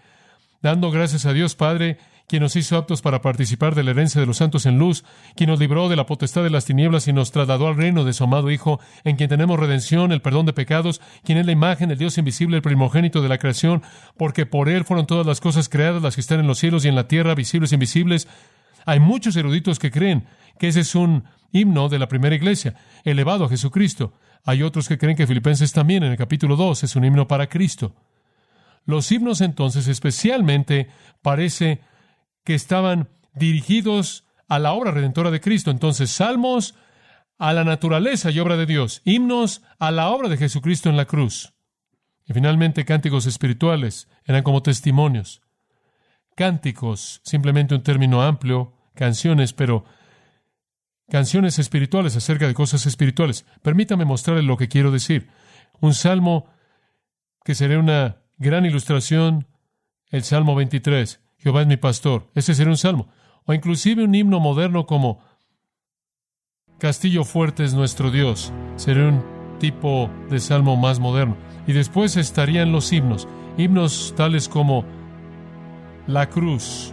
dando 0.63 0.91
gracias 0.91 1.27
a 1.27 1.33
Dios 1.33 1.55
Padre, 1.55 1.99
quien 2.29 2.43
nos 2.43 2.57
hizo 2.57 2.77
aptos 2.77 3.03
para 3.03 3.21
participar 3.21 3.75
de 3.75 3.85
la 3.85 3.93
herencia 3.93 4.21
de 4.21 4.27
los 4.27 4.39
santos 4.39 4.67
en 4.67 4.79
luz, 4.79 5.05
quien 5.37 5.51
nos 5.51 5.61
libró 5.61 5.89
de 5.89 5.97
la 5.97 6.07
potestad 6.07 6.43
de 6.43 6.51
las 6.51 6.65
tinieblas 6.65 7.07
y 7.07 7.13
nos 7.13 7.31
trasladó 7.31 7.69
al 7.69 7.77
reino 7.77 8.05
de 8.05 8.13
su 8.13 8.25
amado 8.25 8.51
Hijo, 8.51 8.81
en 9.05 9.17
quien 9.17 9.29
tenemos 9.29 9.59
redención, 9.59 10.13
el 10.13 10.23
perdón 10.23 10.47
de 10.47 10.53
pecados, 10.53 11.01
quien 11.25 11.39
es 11.39 11.47
la 11.47 11.53
imagen 11.53 11.89
del 11.89 11.99
Dios 11.99 12.19
invisible, 12.19 12.57
el 12.57 12.63
primogénito 12.63 13.23
de 13.23 13.29
la 13.29 13.39
creación, 13.39 13.83
porque 14.17 14.45
por 14.47 14.69
él 14.69 14.85
fueron 14.85 15.07
todas 15.07 15.27
las 15.27 15.41
cosas 15.41 15.69
creadas, 15.69 16.03
las 16.03 16.17
que 16.17 16.21
están 16.21 16.41
en 16.41 16.49
los 16.49 16.59
cielos 16.59 16.85
y 16.85 16.89
en 16.89 16.97
la 16.97 17.09
tierra, 17.09 17.35
visibles 17.35 17.73
e 17.73 17.77
invisibles. 17.77 18.29
Hay 18.87 18.99
muchos 18.99 19.37
eruditos 19.37 19.79
que 19.79 19.91
creen 19.91 20.27
que 20.59 20.69
ese 20.69 20.81
es 20.81 20.95
un 20.95 21.25
himno 21.53 21.89
de 21.89 21.99
la 21.99 22.09
primera 22.09 22.35
iglesia, 22.35 22.75
elevado 23.05 23.45
a 23.45 23.49
Jesucristo. 23.49 24.15
Hay 24.45 24.63
otros 24.63 24.89
que 24.89 24.99
creen 24.99 25.17
que 25.17 25.27
Filipenses 25.27 25.73
también, 25.73 26.03
en 26.03 26.13
el 26.13 26.19
capítulo 26.19 26.57
2, 26.57 26.85
es 26.85 26.97
un 26.97 27.05
himno 27.05 27.29
para 27.29 27.49
Cristo. 27.49 27.95
Los 28.87 29.11
himnos 29.11 29.41
entonces 29.41 29.89
especialmente 29.89 30.89
parece 31.21 31.81
que 32.45 32.55
estaban 32.55 33.09
dirigidos 33.35 34.25
a 34.49 34.59
la 34.59 34.73
obra 34.73 34.93
redentora 34.93 35.31
de 35.31 35.41
Cristo. 35.41 35.73
Entonces, 35.73 36.11
salmos 36.11 36.77
a 37.39 37.53
la 37.53 37.65
naturaleza 37.65 38.31
y 38.31 38.39
obra 38.39 38.57
de 38.57 38.65
Dios, 38.65 39.03
himnos 39.05 39.63
a 39.79 39.91
la 39.91 40.09
obra 40.09 40.29
de 40.29 40.39
Jesucristo 40.39 40.89
en 40.89 40.97
la 40.97 41.05
cruz. 41.05 41.53
Y 42.25 42.33
finalmente, 42.33 42.85
cánticos 42.85 43.27
espirituales 43.27 44.09
eran 44.25 44.43
como 44.43 44.63
testimonios. 44.63 45.43
Cánticos, 46.37 47.21
simplemente 47.25 47.75
un 47.75 47.83
término 47.83 48.23
amplio, 48.23 48.75
canciones, 48.95 49.53
pero 49.53 49.85
canciones 51.09 51.59
espirituales 51.59 52.17
acerca 52.17 52.47
de 52.47 52.55
cosas 52.55 52.87
espirituales. 52.87 53.47
Permítame 53.63 54.05
mostrarle 54.05 54.43
lo 54.43 54.57
que 54.57 54.69
quiero 54.69 54.91
decir. 54.91 55.29
Un 55.81 55.95
salmo 55.95 56.47
que 57.45 57.55
sería 57.55 57.79
una 57.79 58.23
gran 58.39 58.67
ilustración, 58.67 59.47
el 60.11 60.23
Salmo 60.23 60.55
23. 60.55 61.21
Jehová 61.39 61.63
es 61.63 61.67
mi 61.67 61.77
pastor. 61.77 62.31
Ese 62.35 62.55
sería 62.55 62.71
un 62.71 62.77
salmo. 62.77 63.09
o 63.45 63.55
inclusive 63.55 64.03
un 64.03 64.15
himno 64.15 64.41
moderno 64.41 64.87
como 64.87 65.21
Castillo 66.79 67.25
fuerte 67.25 67.65
es 67.65 67.75
nuestro 67.75 68.11
Dios. 68.11 68.53
Sería 68.77 69.09
un 69.09 69.25
tipo 69.59 70.11
de 70.29 70.41
salmo 70.41 70.77
más 70.77 70.99
moderno. 70.99 71.37
Y 71.67 71.73
después 71.73 72.17
estarían 72.17 72.73
los 72.73 72.93
himnos, 72.93 73.29
himnos 73.57 74.15
tales 74.17 74.49
como 74.49 74.85
La 76.07 76.29
cruz, 76.29 76.93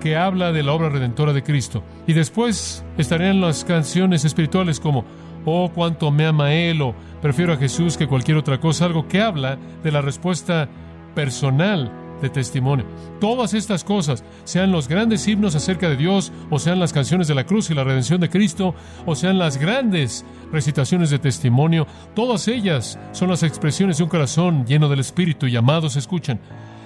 que 0.00 0.16
habla 0.16 0.52
de 0.52 0.62
la 0.62 0.72
obra 0.72 0.88
redentora 0.88 1.32
de 1.32 1.42
Cristo. 1.42 1.84
Y 2.06 2.14
después 2.14 2.84
estarían 2.98 3.40
las 3.40 3.64
canciones 3.64 4.24
espirituales 4.24 4.80
como 4.80 5.04
Oh, 5.44 5.70
cuánto 5.74 6.10
me 6.10 6.26
ama 6.26 6.54
Él, 6.54 6.82
o 6.82 6.94
prefiero 7.20 7.52
a 7.52 7.56
Jesús 7.56 7.96
que 7.96 8.06
cualquier 8.06 8.36
otra 8.36 8.60
cosa, 8.60 8.84
algo 8.84 9.08
que 9.08 9.20
habla 9.20 9.58
de 9.82 9.90
la 9.90 10.00
respuesta 10.00 10.68
personal 11.14 11.90
de 12.22 12.30
testimonio. 12.30 12.86
Todas 13.20 13.52
estas 13.52 13.84
cosas, 13.84 14.24
sean 14.44 14.72
los 14.72 14.88
grandes 14.88 15.26
himnos 15.26 15.54
acerca 15.54 15.88
de 15.88 15.96
Dios, 15.96 16.32
o 16.50 16.58
sean 16.58 16.78
las 16.78 16.92
canciones 16.92 17.28
de 17.28 17.34
la 17.34 17.44
cruz 17.44 17.70
y 17.70 17.74
la 17.74 17.84
redención 17.84 18.20
de 18.20 18.30
Cristo, 18.30 18.74
o 19.04 19.14
sean 19.14 19.38
las 19.38 19.58
grandes 19.58 20.24
recitaciones 20.52 21.10
de 21.10 21.18
testimonio, 21.18 21.86
todas 22.14 22.46
ellas 22.48 22.98
son 23.10 23.28
las 23.28 23.42
expresiones 23.42 23.98
de 23.98 24.04
un 24.04 24.08
corazón 24.08 24.64
lleno 24.64 24.88
del 24.88 25.00
Espíritu 25.00 25.46
y 25.46 25.56
amados 25.56 25.96
escuchan. 25.96 26.40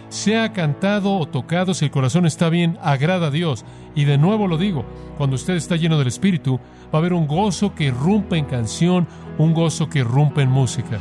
Sea 0.08 0.52
cantado 0.52 1.18
o 1.18 1.26
tocado, 1.26 1.74
si 1.74 1.86
el 1.86 1.90
corazón 1.90 2.26
está 2.26 2.48
bien, 2.48 2.78
agrada 2.80 3.28
a 3.28 3.30
Dios. 3.30 3.64
Y 3.94 4.04
de 4.04 4.18
nuevo 4.18 4.46
lo 4.46 4.58
digo, 4.58 4.84
cuando 5.16 5.36
usted 5.36 5.54
está 5.54 5.76
lleno 5.76 5.98
del 5.98 6.08
Espíritu, 6.08 6.60
va 6.86 6.90
a 6.92 6.96
haber 6.98 7.12
un 7.12 7.26
gozo 7.26 7.74
que 7.74 7.84
irrumpe 7.84 8.36
en 8.36 8.44
canción, 8.44 9.08
un 9.38 9.54
gozo 9.54 9.88
que 9.88 10.00
irrumpe 10.00 10.42
en 10.42 10.50
música. 10.50 10.98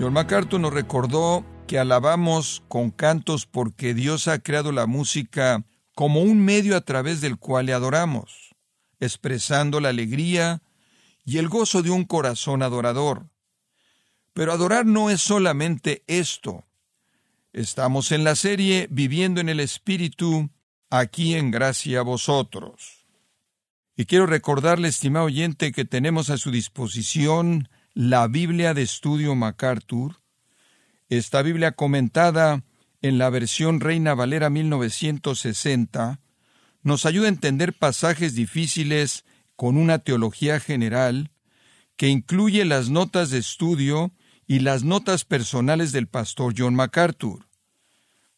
John 0.00 0.14
MacArthur 0.14 0.58
nos 0.58 0.72
recordó 0.72 1.44
que 1.66 1.78
alabamos 1.78 2.62
con 2.68 2.90
cantos 2.90 3.46
porque 3.46 3.94
Dios 3.94 4.26
ha 4.28 4.38
creado 4.38 4.72
la 4.72 4.86
música 4.86 5.62
como 5.94 6.22
un 6.22 6.42
medio 6.42 6.76
a 6.76 6.80
través 6.80 7.20
del 7.20 7.36
cual 7.36 7.66
le 7.66 7.74
adoramos, 7.74 8.56
expresando 8.98 9.78
la 9.78 9.90
alegría 9.90 10.62
y 11.30 11.38
el 11.38 11.48
gozo 11.48 11.82
de 11.82 11.90
un 11.90 12.02
corazón 12.02 12.60
adorador. 12.60 13.30
Pero 14.32 14.52
adorar 14.52 14.84
no 14.84 15.10
es 15.10 15.20
solamente 15.20 16.02
esto. 16.08 16.64
Estamos 17.52 18.10
en 18.10 18.24
la 18.24 18.34
serie 18.34 18.88
Viviendo 18.90 19.40
en 19.40 19.48
el 19.48 19.60
Espíritu, 19.60 20.50
aquí 20.90 21.36
en 21.36 21.52
gracia 21.52 22.00
a 22.00 22.02
vosotros. 22.02 23.06
Y 23.96 24.06
quiero 24.06 24.26
recordarle, 24.26 24.88
estimado 24.88 25.26
oyente, 25.26 25.70
que 25.70 25.84
tenemos 25.84 26.30
a 26.30 26.36
su 26.36 26.50
disposición 26.50 27.68
la 27.94 28.26
Biblia 28.26 28.74
de 28.74 28.82
Estudio 28.82 29.36
MacArthur, 29.36 30.16
esta 31.08 31.42
Biblia 31.42 31.72
comentada 31.72 32.64
en 33.02 33.18
la 33.18 33.30
versión 33.30 33.78
Reina 33.78 34.14
Valera 34.14 34.50
1960, 34.50 36.18
nos 36.82 37.06
ayuda 37.06 37.26
a 37.26 37.28
entender 37.28 37.72
pasajes 37.78 38.34
difíciles 38.34 39.24
con 39.60 39.76
una 39.76 39.98
teología 39.98 40.58
general 40.58 41.32
que 41.98 42.08
incluye 42.08 42.64
las 42.64 42.88
notas 42.88 43.28
de 43.28 43.36
estudio 43.36 44.10
y 44.46 44.60
las 44.60 44.84
notas 44.84 45.26
personales 45.26 45.92
del 45.92 46.06
pastor 46.06 46.54
John 46.56 46.74
MacArthur. 46.74 47.46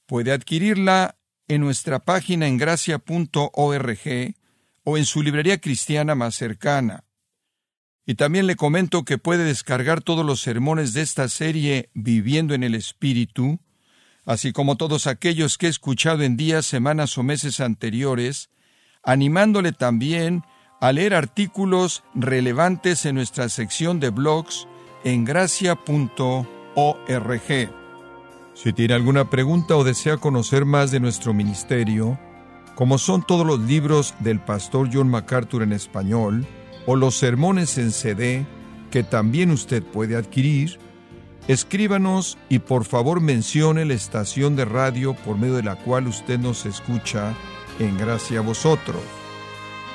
Puede 0.07 0.33
adquirirla 0.33 1.17
en 1.47 1.61
nuestra 1.61 2.01
página 2.01 2.49
en 2.49 2.59
gracia.org 2.59 4.35
o 4.83 4.99
en 4.99 5.05
su 5.05 5.23
librería 5.23 5.61
cristiana 5.61 6.17
más 6.17 6.35
cercana. 6.35 7.05
Y 8.05 8.17
también 8.17 8.49
le 8.49 8.57
comento 8.57 9.05
que 9.05 9.17
puede 9.17 9.45
descargar 9.45 10.01
todos 10.01 10.27
los 10.27 10.41
sermones 10.41 10.93
de 10.93 11.03
esta 11.03 11.29
serie 11.29 11.89
Viviendo 11.95 12.53
en 12.53 12.65
el 12.65 12.75
Espíritu, 12.75 13.61
así 14.25 14.53
como 14.53 14.77
todos 14.77 15.07
aquellos 15.07 15.57
que 15.57 15.69
he 15.69 15.71
escuchado 15.71 16.25
en 16.25 16.37
días, 16.37 16.67
semanas 16.67 17.17
o 17.17 17.23
meses 17.23 17.61
anteriores, 17.61 18.51
animándole 19.05 19.71
también 19.71 20.43
a 20.83 20.93
leer 20.93 21.15
artículos 21.15 22.03
relevantes 22.13 23.07
en 23.07 23.15
nuestra 23.15 23.49
sección 23.49 24.01
de 24.01 24.11
blogs 24.11 24.67
en 25.05 25.25
gracia.org. 25.25 26.45
Si 28.55 28.73
tiene 28.73 28.95
alguna 28.95 29.31
pregunta 29.31 29.77
o 29.77 29.85
desea 29.85 30.17
conocer 30.17 30.65
más 30.65 30.91
de 30.91 30.99
nuestro 30.99 31.33
ministerio, 31.33 32.19
como 32.75 32.99
son 32.99 33.25
todos 33.25 33.47
los 33.47 33.61
libros 33.61 34.13
del 34.19 34.41
pastor 34.41 34.91
John 34.93 35.09
MacArthur 35.09 35.63
en 35.63 35.73
español, 35.73 36.45
o 36.85 36.97
los 36.97 37.15
sermones 37.15 37.79
en 37.79 37.93
CD 37.93 38.45
que 38.91 39.05
también 39.05 39.53
usted 39.53 39.85
puede 39.85 40.17
adquirir, 40.17 40.81
escríbanos 41.47 42.39
y 42.49 42.59
por 42.59 42.85
favor 42.85 43.21
mencione 43.21 43.85
la 43.85 43.95
estación 43.95 44.57
de 44.57 44.65
radio 44.65 45.15
por 45.15 45.39
medio 45.39 45.55
de 45.55 45.63
la 45.63 45.77
cual 45.77 46.09
usted 46.09 46.41
nos 46.41 46.67
escucha 46.67 47.35
en 47.79 47.97
gracia 47.97 48.41
a 48.41 48.43
vosotros. 48.43 49.22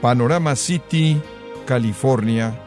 Panorama 0.00 0.56
City, 0.56 1.20
California 1.66 2.58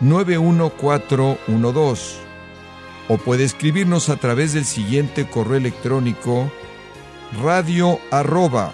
91412. 0.00 2.24
O 3.08 3.18
puede 3.18 3.44
escribirnos 3.44 4.08
a 4.08 4.16
través 4.16 4.54
del 4.54 4.64
siguiente 4.64 5.28
correo 5.28 5.58
electrónico 5.58 6.50
radio 7.42 7.98
arroba 8.10 8.72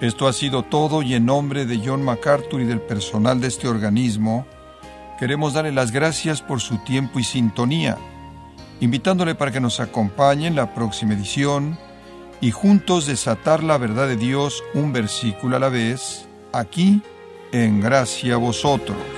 esto 0.00 0.26
ha 0.26 0.32
sido 0.32 0.62
todo 0.62 1.02
y 1.02 1.14
en 1.14 1.26
nombre 1.26 1.66
de 1.66 1.82
John 1.84 2.02
MacArthur 2.02 2.62
y 2.62 2.64
del 2.64 2.80
personal 2.80 3.40
de 3.40 3.48
este 3.48 3.68
organismo, 3.68 4.46
queremos 5.18 5.52
darle 5.52 5.72
las 5.72 5.90
gracias 5.90 6.40
por 6.40 6.60
su 6.60 6.78
tiempo 6.78 7.18
y 7.18 7.24
sintonía, 7.24 7.98
invitándole 8.80 9.34
para 9.34 9.50
que 9.50 9.60
nos 9.60 9.80
acompañe 9.80 10.46
en 10.46 10.56
la 10.56 10.74
próxima 10.74 11.14
edición 11.14 11.78
y 12.40 12.50
juntos 12.50 13.06
desatar 13.06 13.62
la 13.62 13.78
verdad 13.78 14.08
de 14.08 14.16
Dios 14.16 14.62
un 14.74 14.92
versículo 14.92 15.56
a 15.56 15.60
la 15.60 15.68
vez, 15.68 16.28
aquí 16.52 17.02
en 17.52 17.80
Gracia 17.80 18.34
a 18.34 18.38
Vosotros. 18.38 19.17